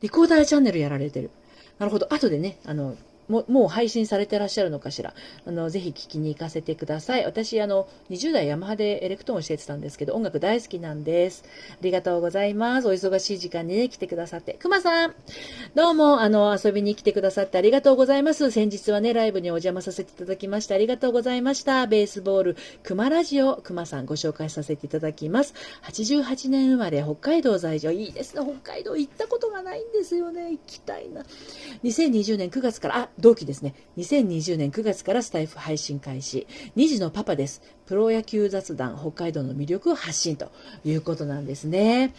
[0.02, 1.32] リコーダーチャンネルやられてる。
[1.80, 2.08] なるほど。
[2.14, 2.96] 後でね、あの、
[3.28, 5.14] ももう配信されてらっしゃるのかしら。
[5.46, 7.26] あの、ぜひ聞きに行かせてください。
[7.26, 11.44] 私、あの、20代ヤマハでエレクトーンを教えてたんですけど、音楽大好きなんです。
[11.72, 12.88] ありがとうございます。
[12.88, 14.54] お忙しい時間にね、来てくださって。
[14.54, 15.16] くまさん
[15.74, 18.52] どうも、あの、遊びに来てくださってありがとうございます。
[18.52, 21.88] 先日はね、ライブにお邪魔させていただきましてありがとうございました。
[21.88, 25.54] ベースボール、くまラジオ、くまさんご紹介させていただきます。
[25.84, 27.92] 88年生まれ、北海道在住。
[27.92, 30.52] いいですね、北海道行ったことがないんですよね。
[30.52, 31.24] 行きたいな。
[31.84, 33.74] 2020年9月から、同期ですね。
[33.98, 36.48] 2020年9月からスタイフ配信開始。
[36.76, 37.62] 2児のパパです。
[37.86, 40.52] プロ野球雑談、北海道の魅力を発信と
[40.84, 42.14] いうことなんですね。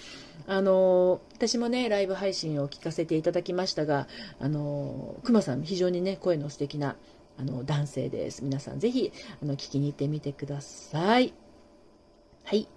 [0.47, 4.09] あの、私もね、ライブ配信を聞かせていただきましたが、
[4.41, 6.97] あの、くまさん、非常にね、声の素敵な、
[7.37, 8.43] あの、男性です。
[8.43, 11.35] 皆さん、ぜひ、あの、聞きに行ってみてください。
[12.45, 12.69] はい。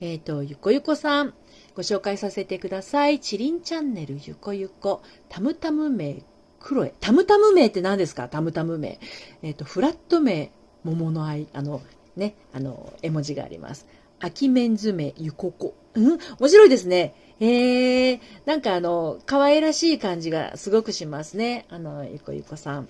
[0.00, 1.34] えっ、ー、と、ゆこゆこさん、
[1.76, 3.20] ご紹介させてください。
[3.20, 6.22] チリンチャンネルゆこゆこ、たむたむ名
[6.60, 6.94] クロエ。
[7.00, 8.28] タムタム名って何ですか？
[8.28, 9.00] タムタム名。
[9.42, 10.52] えっ、ー、と、フラット名、
[10.84, 11.82] 桃の愛、あの、
[12.16, 13.86] ね、あの、絵文字があります。
[14.20, 15.74] 秋メンズ名、ゆここ。
[15.94, 16.18] うん？
[16.38, 17.14] 面白いですね。
[17.40, 21.64] えー、なんかあの、可愛らしい感じがすごくしますね。
[21.70, 22.88] あの、ゆこゆこさん。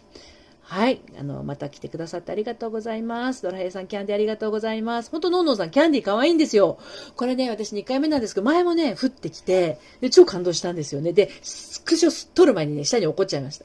[0.71, 1.03] はい。
[1.19, 3.43] あの、また来てくださってありがとうございます。
[3.43, 5.11] ドラヘイさん、キャンディありがとうございます。
[5.11, 6.79] ほんと、のんのんさん、キャンディー可愛いんですよ。
[7.17, 11.13] これね、私2回目なんですけど、前もね、降ってきて、で、超感動したんですよね。
[11.13, 13.65] で、スクショ撮る前にね、下に怒っちゃいました。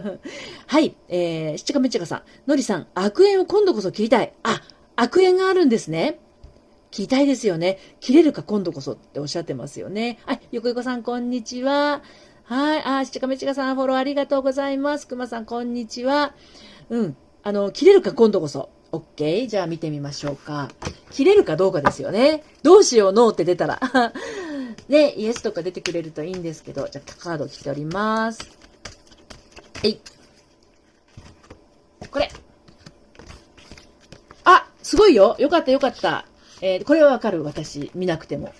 [0.66, 0.96] はい。
[1.10, 4.32] えー、七かめちかさん、のりさん、悪縁を今度こそ切りたい。
[4.44, 4.62] あ、
[4.96, 6.20] 悪縁があるんですね。
[6.90, 7.78] 切りたいですよね。
[8.00, 10.20] 切れるか今度こそっておっしゃってますよね。
[10.24, 10.40] はい。
[10.52, 12.02] ゆこゆこさん、こんにちは。
[12.46, 12.82] はい。
[12.84, 15.06] あ、しちかめちかさん、フォローありがとうございます。
[15.06, 16.34] くまさん、こんにちは。
[16.90, 17.16] うん。
[17.42, 18.68] あの、切れるか、今度こそ。
[18.92, 19.48] OK?
[19.48, 20.68] じゃあ見てみましょうか。
[21.10, 22.44] 切れるかどうかですよね。
[22.62, 23.80] どうしよう、ノーって出たら。
[24.88, 28.40] ね、イエスとか出てくれるといいんですけど、じゃあカード切っております。
[29.82, 29.98] はい。
[32.10, 32.30] これ。
[34.44, 35.34] あ、すごいよ。
[35.38, 36.26] よかったよかった。
[36.60, 37.90] えー、これはわかる、私。
[37.94, 38.52] 見なくても。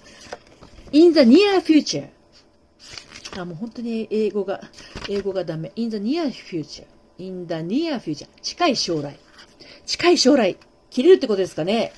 [0.92, 2.08] in the near future.
[3.36, 4.60] あ、もう本当に英語が、
[5.08, 5.72] 英語がダメ。
[5.76, 6.86] in the near future.
[7.18, 8.28] in the near future.
[8.42, 9.18] 近い将来。
[9.86, 10.56] 近い将来。
[10.90, 11.92] 切れるってことですかね。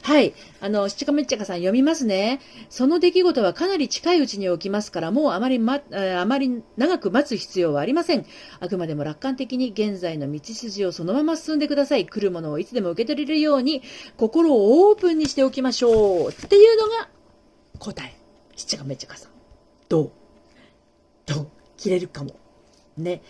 [0.00, 0.32] はい。
[0.60, 2.40] あの、七かめっちゃかさん読みますね。
[2.70, 8.24] その出来事はかなり近いうちに起きますから、もうあまりま、あまり長く待つ必要はありません。
[8.60, 12.06] あくまでも楽観的に現在の道筋をそのまま進んでください。
[12.06, 13.82] 来るものをいつでも受け取れるように、
[14.16, 16.28] 心をオープンにしておきましょう。
[16.28, 17.08] っていうのが
[17.80, 18.14] 答え。
[18.56, 19.32] 七かめっちゃかさん。
[19.88, 20.17] どう？
[21.28, 22.36] と切れるかも。
[22.96, 23.22] ね。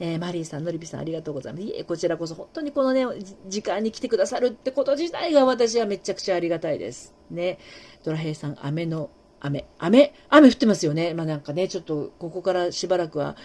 [0.00, 1.64] えー、マリーさん、のりぴさん、ありがとうございます。
[1.64, 3.06] いえ、こちらこそ本当にこのね、
[3.48, 7.14] 時間に来てくださるってこと自体が私はめちゃくちゃありがたいです。
[7.30, 7.58] ね。
[8.04, 11.14] ドラヘイさん、雨の、雨、雨、雨降ってますよね。
[11.14, 13.36] まあなんかね、ちょっとここからしばらくは、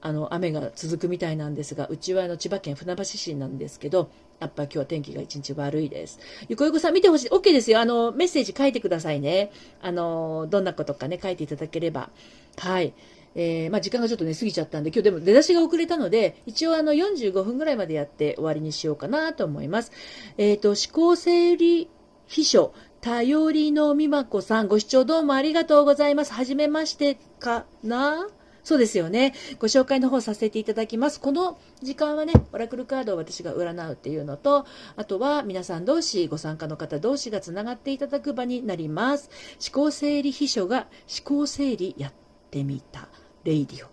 [0.00, 6.20] あの、雨が続くみたいなんですが、うちはあの、千葉県船橋市なんですけど、やっぱ今日は天気が一日悪いです。
[6.48, 7.28] ゆこゆこさん見てほしい。
[7.28, 7.80] OK ですよ。
[7.80, 9.50] あの、メッセージ書いてくださいね。
[9.80, 12.10] あの、どんなことかね、書いていただければ。
[12.58, 12.92] はい。
[13.34, 19.92] えー、まあ、時間がちょっとね、過ぎちゃったんで、今日でも出だしが遅れたので、一応あの45分ぐらいまでやって終わりにしようかなと思います。
[20.38, 21.88] えっ、ー、と、思考整理
[22.26, 26.32] 秘書、頼りのみまこさん、ご視聴どうもありがとうございます。
[26.32, 28.28] はじめましてかな？
[28.62, 29.34] そうですよね。
[29.58, 31.20] ご紹介の方させていただきます。
[31.20, 34.64] この時間はね、オラクルカードを私が占うっていうのと、
[34.96, 39.28] あとは皆さん同士、ご参加の方同士がつながっていただく場になります。
[39.60, 42.12] 思考整理秘書が思考整理やっ
[42.50, 43.08] てみた。
[43.44, 43.88] レイディオ。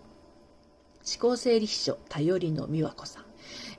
[1.04, 3.24] 思考整理秘書、頼りの美和子さん。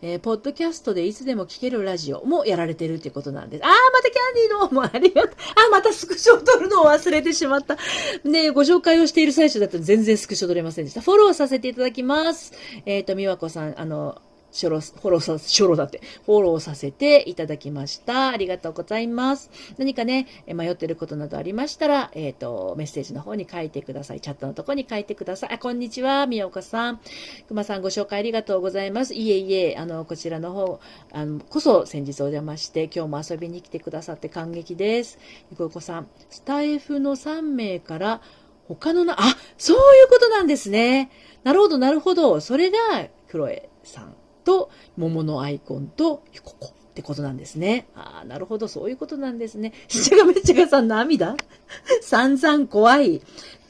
[0.01, 3.65] えー、ポッドキャストでいつでも聞けるラジオもやられてるっていうことなんです。
[3.65, 5.31] ああ、またキャンディーのもうありがとう。
[5.67, 7.77] あ、またスクショを撮るのを忘れてしまった。
[8.23, 11.01] ねご紹介をしている最初だったら全然スクショ撮れませんでした。
[11.01, 12.51] フォローさせていただきます。
[12.85, 14.21] えっ、ー、と、美和子さん、あの、
[14.53, 18.29] フォロー、フォローさ、ショロだって、フォローさせていただきました。
[18.29, 19.49] ありがとうございます。
[19.77, 24.21] 何かね、迷ってることなどありましたら、えっ、ー、と、メッセージの方に書いてください。
[24.21, 25.53] チャットのとこに書いてください。
[25.53, 27.01] あ、こんにちは、宮岡さん。
[27.47, 29.15] 熊さんご紹介ありがとうございます。
[29.15, 30.79] いえいえ、あの、こちらの方、
[31.11, 35.17] あの、こそ先日お邪魔して、今日も遊びに来てくださって感激です。
[35.49, 38.21] ゆこゆこさん、スタイフの3名から
[38.67, 39.23] 他のな、あ、
[39.57, 41.09] そういうことなんですね。
[41.43, 42.39] なるほど、なるほど。
[42.39, 42.77] それが、
[43.27, 44.15] クロエさん。
[44.43, 47.87] と、桃のアイコンと、ここってことなんですね。
[47.95, 49.73] ああ、なるほど、そういうことなんですね。
[49.87, 51.35] しちゃがめちゃがさん涙
[52.01, 53.21] 散々怖い。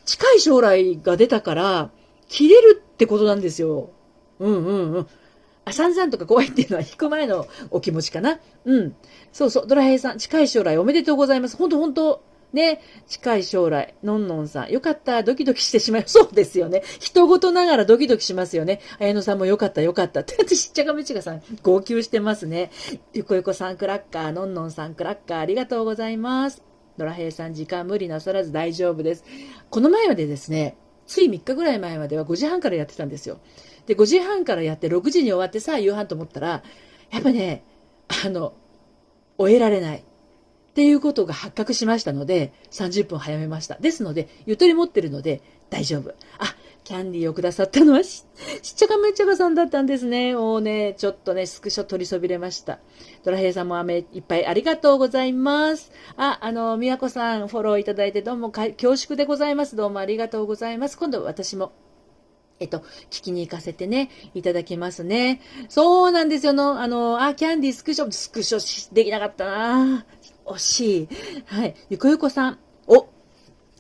[0.06, 1.92] 近い将来が出たから、
[2.28, 3.90] 切れるってことなんですよ。
[4.40, 5.08] うんうんうん。
[5.66, 8.40] あ、散々とか怖いっていうのは引く前のお気持ちかな。
[8.66, 8.96] うん。
[9.32, 11.56] そうそう、ドラヘイさん、近い将来おめでとうございます。
[11.56, 12.23] ほんとほんと、
[12.54, 16.04] ね、近い将来、のんのんさん、よかった、ドキドキしてしまう。
[16.08, 16.84] そうですよね。
[17.00, 18.80] 人事ながらドキドキしますよね。
[19.00, 20.20] 綾野さんもよかった、よかった。
[20.20, 22.70] って、私、ちゃがめちがさん、号泣してますね。
[23.14, 26.62] ゆこゆこさん、クラッカー、のんのんさん、クラッカー、ありがとうございます。
[26.98, 29.24] ドラヘイさん、時間無理なさらず大丈夫です。
[29.72, 33.40] この前までですね、つい3日ぐらい前までは5時半からやってたんですよ。
[33.88, 36.64] で、5時半からやって6時に終わってさあ夕飯と思ったら、
[37.12, 37.64] やっぱね、
[38.26, 38.54] あの、
[39.38, 40.04] 終えられない。
[40.74, 43.76] っていうことが発覚しましたので、30分早めました。
[43.76, 46.16] ですので、ゆとり持ってるので大丈夫。
[46.40, 48.26] あ、キャンディーをくださったのはし、
[48.64, 50.34] しっちゃかめっちゃかさんだったんですね。
[50.34, 52.80] もうね、ちょっとね、スクショ取りそびれました。
[53.24, 55.92] ドラヘイさんも飴いっぱいありがとうございます。
[56.18, 59.76] あ、あの、みやこさんフォローいただいてどうも恐縮でございます。
[59.76, 60.98] どうもありがとうございます。
[60.98, 61.72] 今度私も
[62.60, 65.42] えっと、聞きに行かせてね、いただきますね。
[65.68, 66.54] そうなんですよ。
[66.54, 70.06] の、あの、あ、キャンディースクショ、スクショできなかったな
[70.46, 71.10] 惜しい。
[71.46, 71.76] はい。
[71.90, 72.60] ゆこゆこさん。
[72.88, 73.08] お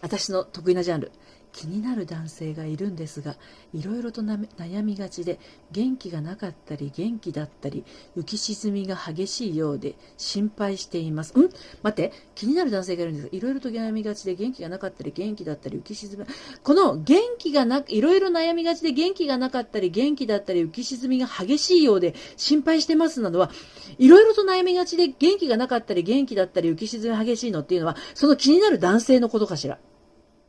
[0.01, 1.11] 私の得意なジャンル。
[1.53, 3.37] 気になる男性がいるんですが、
[3.73, 5.39] いろいろと悩みがちで、
[5.71, 7.85] 元気がなかったり、元気だったり、
[8.17, 11.39] 浮き沈みが激しいようで、心配しています。
[11.39, 11.43] ん？
[11.43, 11.53] 待
[11.89, 16.25] って、気になる男性がいるんですが、いろいろと悩みがちで、元気がなかったり、元気だったり、浮き沈み、
[16.63, 23.51] この元気がな、いろいろ悩みがちで、元気がなかったり、元気だったり、浮き沈みが激しいようで、心配してますなどは、
[23.99, 29.77] いろいろと悩みがちで、元気がなかったり、元気だったり、浮き沈み激しいのっていうのは、その気になる男性のことかしら。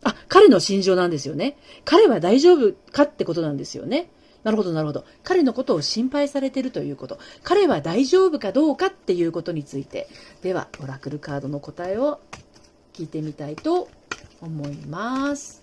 [0.04, 1.56] あ、彼の心情なんですよね。
[1.84, 4.10] 彼は大丈夫かってことなんですよね。
[4.44, 5.04] なるほど、なるほど。
[5.22, 7.18] 彼のことを心配されてるということ。
[7.42, 10.06] 彼は大丈夫かどうかっていうことについて。
[10.42, 12.20] では、オラクルカードの答えを
[12.92, 13.88] 聞いてみたいと
[14.42, 15.62] 思います。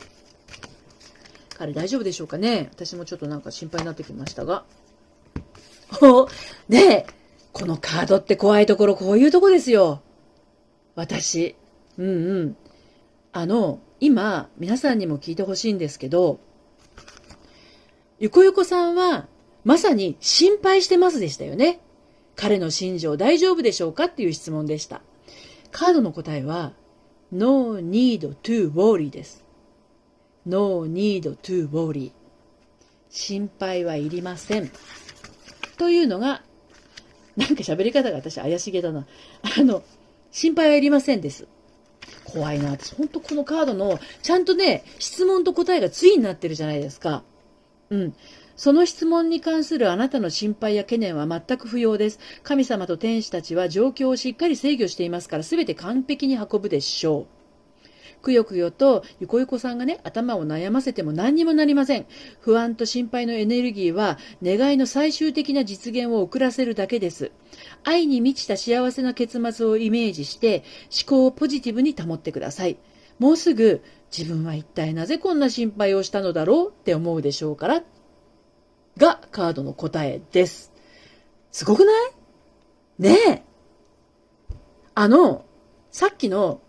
[1.57, 4.63] 彼大丈夫でしょうかね私もちょっとなんか心配になってきましたが。
[6.01, 6.27] お
[6.67, 7.05] ねえ、
[7.53, 10.01] このカードって怖いところ、こういうとこですよ。
[10.95, 11.55] 私。
[11.99, 12.57] うんうん。
[13.31, 16.39] あの、今、皆さんにも聞いてほしいんですけど、
[18.19, 19.27] ゆこゆこさんは、
[19.63, 21.79] まさに心配してますでしたよね。
[22.35, 25.03] 彼の心情大丈夫でしょうかっていう質問でした。
[25.69, 26.73] カードの答えは、
[27.31, 29.45] No need to worry です。
[30.47, 32.11] No need to worry.
[33.11, 34.71] 心配はいりません。
[35.77, 36.41] というのが、
[37.37, 39.05] なんか喋り方が私怪しげだな。
[39.59, 39.83] あの、
[40.31, 41.47] 心配はいりませんです。
[42.25, 42.71] 怖いな。
[42.71, 47.23] 私、本当このカードの、ちゃんとね、質問と答えが対になってるじゃないですか。
[47.89, 48.13] うん。
[48.55, 52.19] その質問に関するあなたの心配や懸念は全く不要です。
[52.43, 57.41] 神様と天使たちは状況をしっかり制御していますから、すべて完璧に運ぶでしょう。
[58.21, 62.05] くよくよとゆこゆこさんがね、頭を悩ませても何にもなりません。
[62.39, 67.31] 不安と心配のエネルギーは、願いの最終的な実現を遅らせるだけです。
[67.83, 72.77] 愛に満ちた幸せな結末をイメージして、思考をポジティブに保ってください。
[73.19, 73.81] もうすぐ、
[74.15, 77.83] 自分は一体なぜこんな心配をしたのだろうって思うでしょうから、
[78.97, 80.71] がカードの答えです。
[81.51, 82.11] すごくない？
[82.99, 83.43] ねえ。
[84.93, 85.45] あの、
[85.91, 86.61] さっきの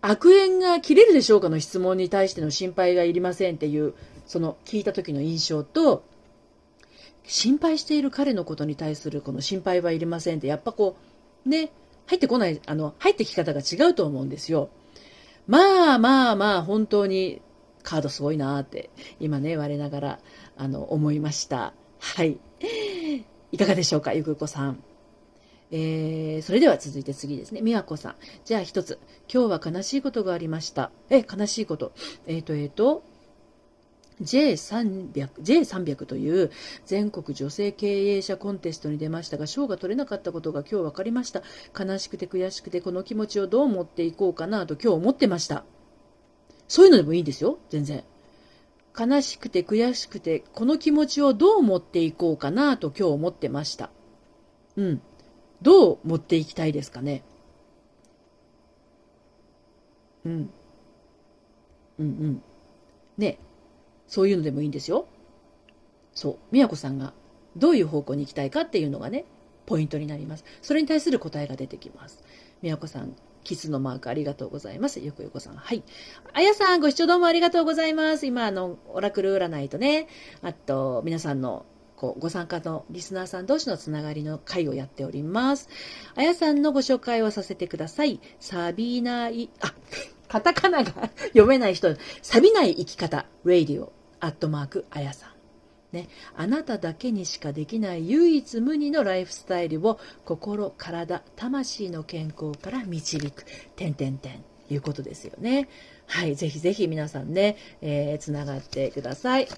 [0.00, 3.94] 悪縁が切れるでしょうかの質問に対しての心配がいりませんっていう、
[4.26, 6.04] その聞いた時の印象と、
[7.26, 10.96] 心配している彼のことに対するこの心配はいりませんって、やっぱこ
[11.44, 11.70] う、ね、
[12.06, 14.70] 入ってこない、あの、入ってき方が違うと思うんですよ。
[15.46, 17.42] まあまあまあ、本当に
[17.82, 20.18] カードすごいなって、今ね、我ながら、
[20.56, 21.72] あの、思いました。
[21.98, 22.38] はい。
[23.52, 24.82] いかがでしょうか、ゆくこさん。
[25.72, 27.60] えー、それでは続いて次ですね。
[27.60, 28.14] みわこさん。
[28.44, 29.00] じゃあ一つ。
[29.32, 30.92] 今日は悲しいことがありました。
[31.10, 31.92] え、悲しいこと。
[32.26, 33.02] えっ、ー、と、えっ、ー、と、
[34.22, 36.50] J300、J300 という
[36.86, 41.42] 全国女性経営者コンテストに出ましたが、賞が取れなかったことが今日分かりました。
[41.78, 45.64] 悲しくて悔しくて、この気持ちをどう持っていこうかなと今日思ってました。
[46.68, 47.58] そういうのでもいいんですよ。
[47.68, 48.04] 全然。
[48.98, 53.90] 悲しくて悔しくて、この気持ちをどう持っていこうかなと今日思ってました。
[54.76, 55.02] うん。
[55.60, 57.22] どう持っていきたいですかね。
[60.24, 60.50] うん。
[61.98, 62.42] うんうん。
[63.18, 63.38] ね。
[64.06, 65.06] そういうのでもいいんですよ。
[66.14, 66.38] そう。
[66.50, 67.12] みやこさんが
[67.56, 69.24] どういう方向に行きたいかっていうのがね、
[69.66, 70.44] ポイントになります。
[70.62, 72.22] それに対する答えが出てきます。
[72.62, 75.00] みやこさん、キスのマークありがとうございます。
[75.00, 75.56] よこよこさん。
[75.56, 75.82] はい。
[76.32, 78.26] あやさん、ご視聴どうもありがとうございます。
[78.26, 80.08] 今、あの、オラクル占いとね、
[80.42, 85.68] あと、皆さんのこうご参加のリスナーさん同士のつながりの会をやっております。
[86.14, 88.20] あやさんのご紹介をさせてください。
[88.38, 89.74] サビナイ、あ、
[90.28, 90.92] カタカナが
[91.28, 95.30] 読めない人、錆びない生き方、 radio、アットマーク、あやさん。
[95.92, 103.44] ね、あなただけにしかできない唯一無二のライフスタイルを心、体、魂の健康から導く、
[103.76, 105.68] 点々点、いうことですよね。
[106.08, 109.48] はい、ぜひぜひ皆さんね、えー、つながってください。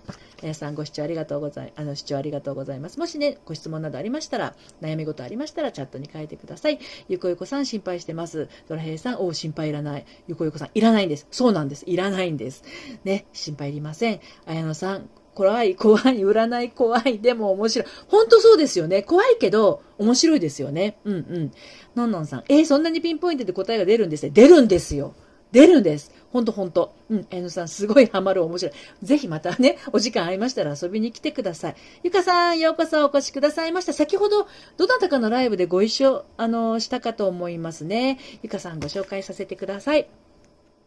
[0.43, 2.99] 皆さんご視聴ありがとうござい、あの、視聴ありがとうございます。
[2.99, 6.79] もしね、ご質問などありましたら、悩み事ありましたら、チャットに書いてください。
[7.09, 8.49] ゆこゆこさん心配してます。
[8.69, 10.07] ドラヘイさん、お心配いらない。
[10.27, 11.27] ゆこゆこさん、いらないんです。
[11.31, 11.85] そうなんです。
[11.87, 12.65] いらないんです。
[13.05, 14.21] ね、心配いりません。
[14.47, 17.89] 綾野さん、怖い、怖い、占い怖い、でも面白い。
[18.09, 19.03] 本当そうですよね。
[19.03, 20.99] 怖いけど、面白いですよね。
[21.05, 21.53] うんうん。
[21.95, 24.31] のんのんさん、えー、そんなにピンポイントで答えが出るんですね。
[24.31, 25.15] 出るんですよ。
[25.53, 26.13] 出るんです。
[26.31, 26.95] ほんとほんと。
[27.09, 28.75] うん、えのさん、すごいハマる面白い。
[29.03, 31.77] ぜひまたね、お時間ありましたら遊びに来てください。
[32.03, 33.93] ゆかさん、ようこそお越しくださいました。
[33.93, 34.47] 先ほど、
[34.77, 38.19] どなたかのライブでご一緒、あの、したかと思いますね。
[38.43, 40.09] ゆかさん、ご紹介させてください。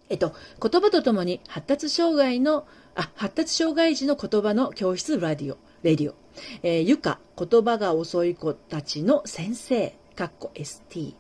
[0.09, 6.16] えっと、言葉とともに発達障害の、あ、発達障害児の言葉の教室ラディオ、レディオ。
[6.64, 11.16] えー、ゆか、言葉が遅い子たちの先生、かっこ ST。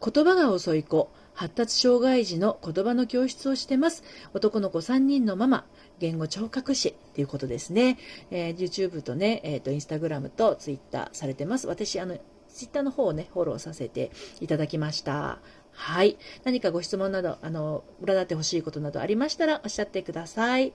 [0.00, 4.02] 言葉が遅い子、発達障害児の言葉の教室をしてます。
[4.32, 5.66] 男の子3人のママ、
[5.98, 7.98] 言語聴覚士っていうことですね。
[8.30, 11.66] えー、YouTube とね、えっ、ー、と、Instagram と Twitter されてます。
[11.66, 12.18] 私、あの、
[12.48, 14.10] Twitter の方をね、フォローさせて
[14.40, 15.38] いただきました。
[15.72, 16.16] はい。
[16.44, 20.72] 何かご質問など、あの、占ってほしいことなどありましたらおっしゃってください。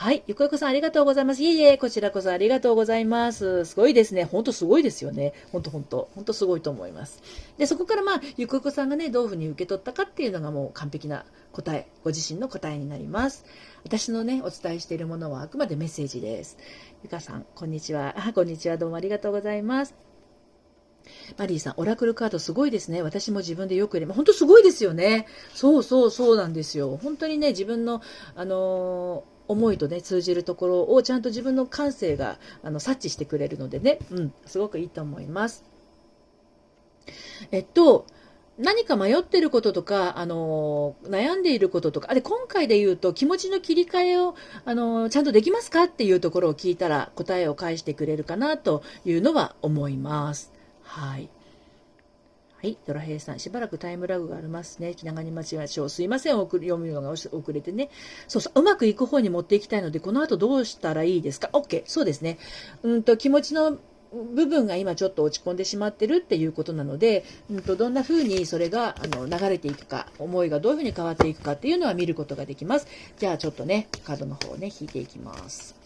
[0.00, 0.22] はい。
[0.28, 1.42] ゆこゆこさんありがとうございます。
[1.42, 3.64] いえいえ、こちらこそありがとうございます。
[3.64, 4.22] すごいですね。
[4.22, 5.32] ほんとすごいですよね。
[5.50, 6.08] ほんとほんと。
[6.14, 7.20] ほんとすごいと思います。
[7.56, 13.44] で、そこからまあ、ゆこゆこさんがね、どういうふうに受け取ったかっていうのがもう完璧な答え、ご自身の答えになります。
[13.82, 16.58] 私のね、お伝えしているものはあくまでメッセージです。
[17.02, 18.14] ゆかさん、こんにちは。
[18.24, 18.76] あ、こんにちは。
[18.76, 19.96] どうもありがとうございます。
[21.38, 23.02] マリーさん、オラクルカードすごいですね。
[23.02, 24.16] 私も自分でよく入れます。
[24.16, 25.26] 本当すごいですよね。
[25.54, 26.96] そうそうそうなんですよ。
[27.02, 28.00] 本当にね、自分の、
[28.36, 35.64] あのー思いとね、通じるところをちゃんと自分の感性があの察知してくれるのでね、うん、すごくいいと思います。
[37.50, 38.06] えっと、
[38.58, 44.34] 何か迷ってることとか、あの、悩んでいることとか、あれ、今回で言うと気持ちの切り替えを、
[44.64, 50.52] あの、ちゃんとできますかっていうところを聞いたら答えを返してくれるかなというのは思います。
[50.82, 51.30] はい。
[52.60, 52.76] はい。
[52.88, 54.96] ドラヘイさん、しばらくタイムラグがありますね。
[54.96, 55.88] 気長に待ちましょう。
[55.88, 56.32] すいません。
[56.32, 57.88] 読むのが遅れてね。
[58.26, 58.58] そうそう。
[58.58, 61.84] うまくいく方に持っていきたいので、この後どうしたらいいですか ?OK。
[61.86, 62.36] そうですね。
[62.82, 63.78] うんと、気持ちの
[64.12, 72.88] 部分が今ちょっと落ち込んでしまってるっていうことなので、うんと、どんな風にそれがあの流れていくか、思いがどういう風に変わっていくかっていうのは見ることができます。
[73.18, 75.77] じゃあちょっとね、カードの方をね、引いていきます。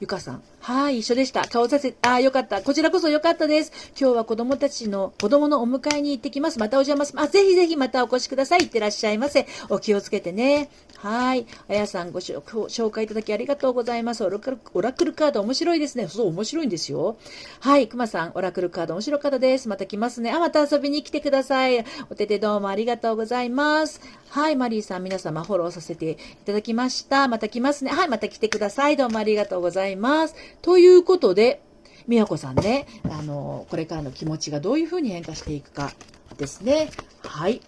[0.00, 0.42] ゆかさん。
[0.60, 1.46] はい、一緒でした。
[1.46, 2.62] 顔させ、ああ、よかった。
[2.62, 3.70] こちらこそよかったです。
[4.00, 6.58] 今日は子供たちの、子供のお迎えに行ってきます。
[6.58, 7.28] またお邪魔します。
[7.28, 8.60] あ、ぜひぜひまたお越しください。
[8.60, 9.46] いってらっしゃいませ。
[9.68, 10.70] お気をつけてね。
[11.02, 11.46] はい。
[11.68, 14.22] あやさんご紹介いただきありがとうございます。
[14.22, 16.08] オラクルオラクルカード面白いですね。
[16.08, 17.16] そう、面白いんですよ。
[17.60, 17.88] はい。
[17.88, 19.66] くまさん、オラクルカード面白かったです。
[19.66, 20.30] また来ますね。
[20.30, 21.82] あ、また遊びに来てください。
[22.10, 24.02] お手手どうもありがとうございます。
[24.28, 24.56] はい。
[24.56, 27.28] マリーさん、皆様フォローさせていただきました。
[27.28, 27.92] また来ますね。
[27.92, 28.08] はい。
[28.08, 28.98] また来てください。
[28.98, 30.34] どうもありがとうございます。
[30.60, 31.62] ということで、
[32.06, 35.92] みやこさんね、あの、これからの気持ちがどういうふうに変化していくか
[36.36, 36.90] ですね。
[37.24, 37.62] はい。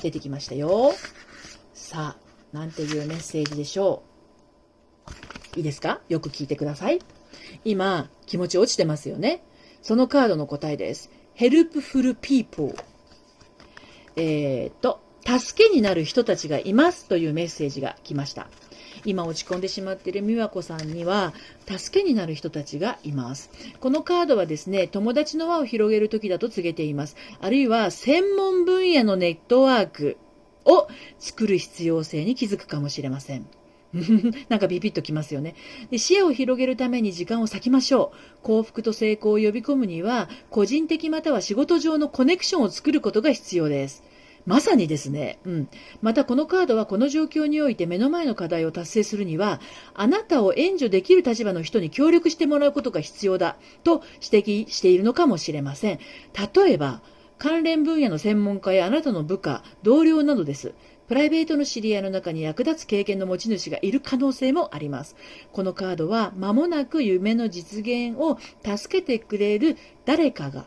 [0.00, 0.92] 出てきましたよ。
[1.74, 2.21] さあ、
[2.52, 4.02] なんていうメッセージでしょ
[5.54, 5.58] う。
[5.58, 6.00] いいですか？
[6.08, 7.00] よく聞いてください。
[7.64, 9.42] 今、気持ち落ちてますよね。
[9.82, 11.10] そのカードの答えです。
[11.36, 12.74] helpful people。
[14.16, 18.48] えっ、と、助けになる人たちがいますというメッセージが来ました。
[19.04, 21.32] 今落ち込んでしまっている美和子さんには
[21.66, 23.50] 助けになる人たちがいます。
[23.80, 27.16] このカードはですね、友達の輪を広げる時だと告げています。
[27.40, 30.18] あるいは専門分野のネットワーク
[30.64, 30.88] を
[31.18, 33.46] 作る必要性に気づくかもしれません。
[34.48, 35.54] なんかビビッときますよね
[35.90, 35.98] で。
[35.98, 38.16] 視野を広げるために時間を割きましょう。
[38.42, 44.02] 幸福と成功を呼び込むには、個人的または仕事上のコネクションを作ることが必要です。
[44.44, 45.68] まさにですね、うん。
[46.00, 49.60] またこのカードはこの状況において目の前の課題を達成するには、
[49.94, 54.02] あなたを援助できる立場の人に協力してもらうことが必要だと
[54.32, 55.98] 指摘しているのかもしれません。
[56.54, 57.02] 例えば、
[57.42, 60.74] 関連分野の専門家やあなたの部下、同僚などです。
[61.08, 65.16] プライベートの知り合いの中に役立つ経験の持ち主がいる可能性もあります。
[65.50, 70.66] このカードは間もなく夢の実現を助けてくれる誰かが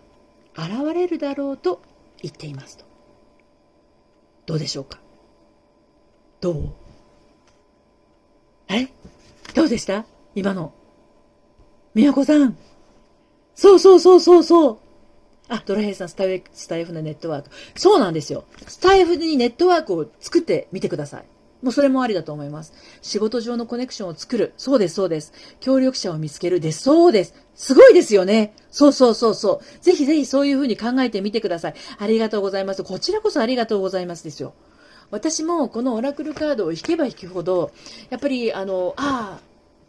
[0.57, 1.82] 現れるだろうと
[2.21, 2.84] 言っていますと。
[4.45, 4.99] どうでしょうか？
[6.41, 6.69] どう？
[8.67, 8.89] え？
[9.53, 10.05] どうでした？
[10.36, 10.73] 今の。
[11.93, 12.57] みやこさん。
[13.55, 14.80] そうそうそうそうそう。
[15.48, 17.50] あ、ドラヘイさん、スタイフ、スタイフのネットワーク。
[17.76, 18.46] そうなんですよ。
[18.68, 21.26] スタイフにネットワークを作ってみてください。
[21.62, 22.74] もうそれもありだと思います。
[23.02, 24.54] 仕事上のコネクションを作る。
[24.58, 25.34] そうです、そうです。
[25.60, 26.60] 協力者を見つける。
[26.60, 27.34] で、そうです。
[27.56, 28.54] すごいですよね。
[28.70, 29.84] そうそうそうそう。
[29.84, 31.74] ぜひぜひそういうふうに考えてみてください。
[31.98, 32.84] ありがとうございます。
[32.84, 34.54] こちらこそありがとうございますですよ。
[35.12, 37.72] 私もこのオラクルカードを引けば引くほど、
[38.10, 39.45] やっぱり、あの、ああ、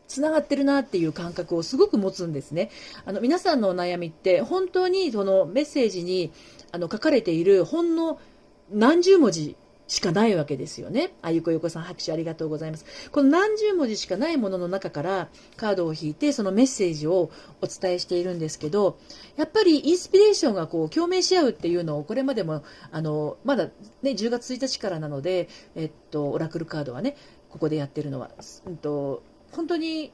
[0.09, 2.71] つながってるなっていう感覚をすごく持つんですね。
[3.05, 6.33] あの、皆さんのお悩みって本当にそのメッセージに
[6.73, 8.21] あの書かれているほんの
[8.71, 9.57] 何十文字
[9.89, 11.13] しかないわけですよね。
[11.23, 12.85] あゆこよこさん拍手ありがとうございます。
[13.11, 17.31] この何十文字しかないものの中からカードを引いてそのメッセージを
[17.61, 18.99] お伝えしているんですけど、
[19.37, 23.67] やっぱりインスピレーションがこう共鳴し合うっていうのをこれまでもあのまだ
[24.03, 27.17] ね10月1日からなので、えっとオラクルカードはね
[27.49, 28.31] ここでやってるのは、
[28.67, 29.23] うんと
[29.57, 30.13] 本当に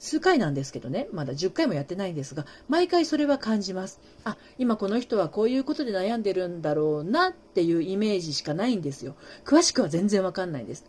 [0.00, 4.00] 数回なんですけどね、まだ10回もやってないんですが、毎回それは感じます。
[4.24, 9.16] あ、今この人はこういうことで悩んでるんだろうなっていうイメージしかないんですよ。
[9.44, 10.84] 詳しくは全然わかんないです。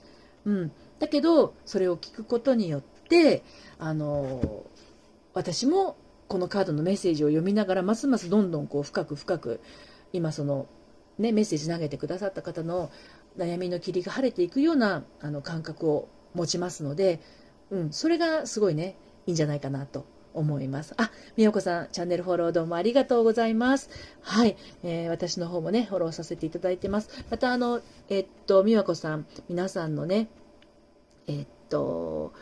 [0.46, 0.72] うん。
[1.00, 3.44] だけど、それを聞くことによって、
[3.80, 4.66] あの、
[5.34, 5.96] 私も
[6.28, 9.60] このカードのメッセージを読みながら、ますますどんどんこう深く深く、
[10.14, 10.68] 今その、
[11.18, 12.92] ね、メッセージ投げてくださった方の
[13.38, 17.20] 悩みの霧が晴れていくようなあの感覚を持ちますので、
[17.72, 18.96] うん、それがすごいね、
[19.26, 20.94] いいんじゃないかなと思います。
[20.98, 23.90] あ、みよこさん、チャンネルフォローどうもありがとうございます。
[24.22, 27.10] はい、えー、私の方もね、フォローさせていただいてます。
[27.30, 30.28] また、あの、えっと、みわこさん、皆さんのね、
[31.28, 32.34] えっと、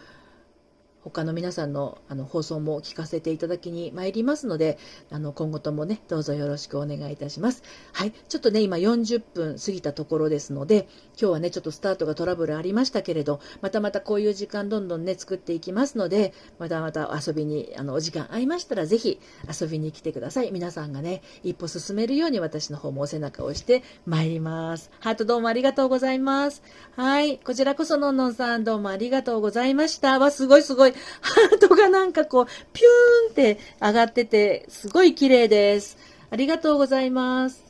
[1.09, 4.77] 他の皆さんのあの放送も聞かせていただきに参りますので、
[5.11, 7.63] あの今後ともね、どうぞよろしくお願いいたします。
[7.93, 10.87] はい、ちょっとね、今40分過ぎたところですので、
[11.19, 20.51] 今日はね、ちょっとスタートがトラブルありましたけれど、またまたこういう時間どんどんね、作っていきますので、またまた遊びに、あの、お時間合いましたら、ぜひ遊びに来てください。
[20.51, 24.91] 皆さんがね、一歩進めるように私の方もお背中を押して参ります。
[24.99, 26.61] ハートどうもありがとうございます。
[26.95, 30.19] はい、こちらこそのんのんさんどうもありがとうございました。
[30.19, 30.93] わ、すごいすごい。
[31.21, 35.97] ハートがなんかこう、ピューンって上がってて、すごい綺麗です。
[36.29, 37.63] ありがとうございます。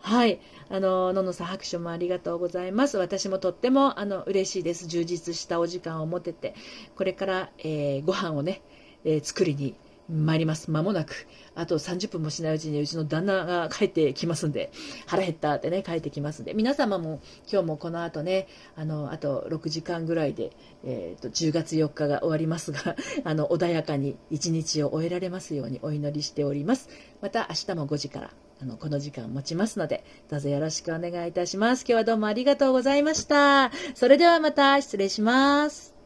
[0.00, 0.40] はい。
[0.68, 2.96] あの、ののさん拍手もありがとうございます。
[2.96, 4.86] 私もとっても、あの、嬉しいです。
[4.86, 6.54] 充実したお時間を持てて、
[6.96, 8.62] これから、えー、ご飯をね、
[9.04, 9.74] えー、作りに
[10.08, 10.70] 参ります。
[10.70, 11.26] 間もなく。
[11.60, 14.72] あと30分もしないうちにうちの旦那が帰ってきますんで、
[15.06, 20.52] 腹減ったってね、帰ってきますんで、皆様も今日もこの後ね、あの、あと6時間ぐらいで、
[20.84, 26.88] えっ、ー、と、10月4日が終わりますが、 あの、穏やかに一日を終えられますようにお祈りしております。
[27.20, 28.30] また明日も5時から、
[28.62, 31.82] あの、この時間を持ちますので、どうぞよろしくお願いいたします。
[31.82, 33.70] 今日はどうもありがとうございました。
[33.94, 35.99] それではまた失礼します。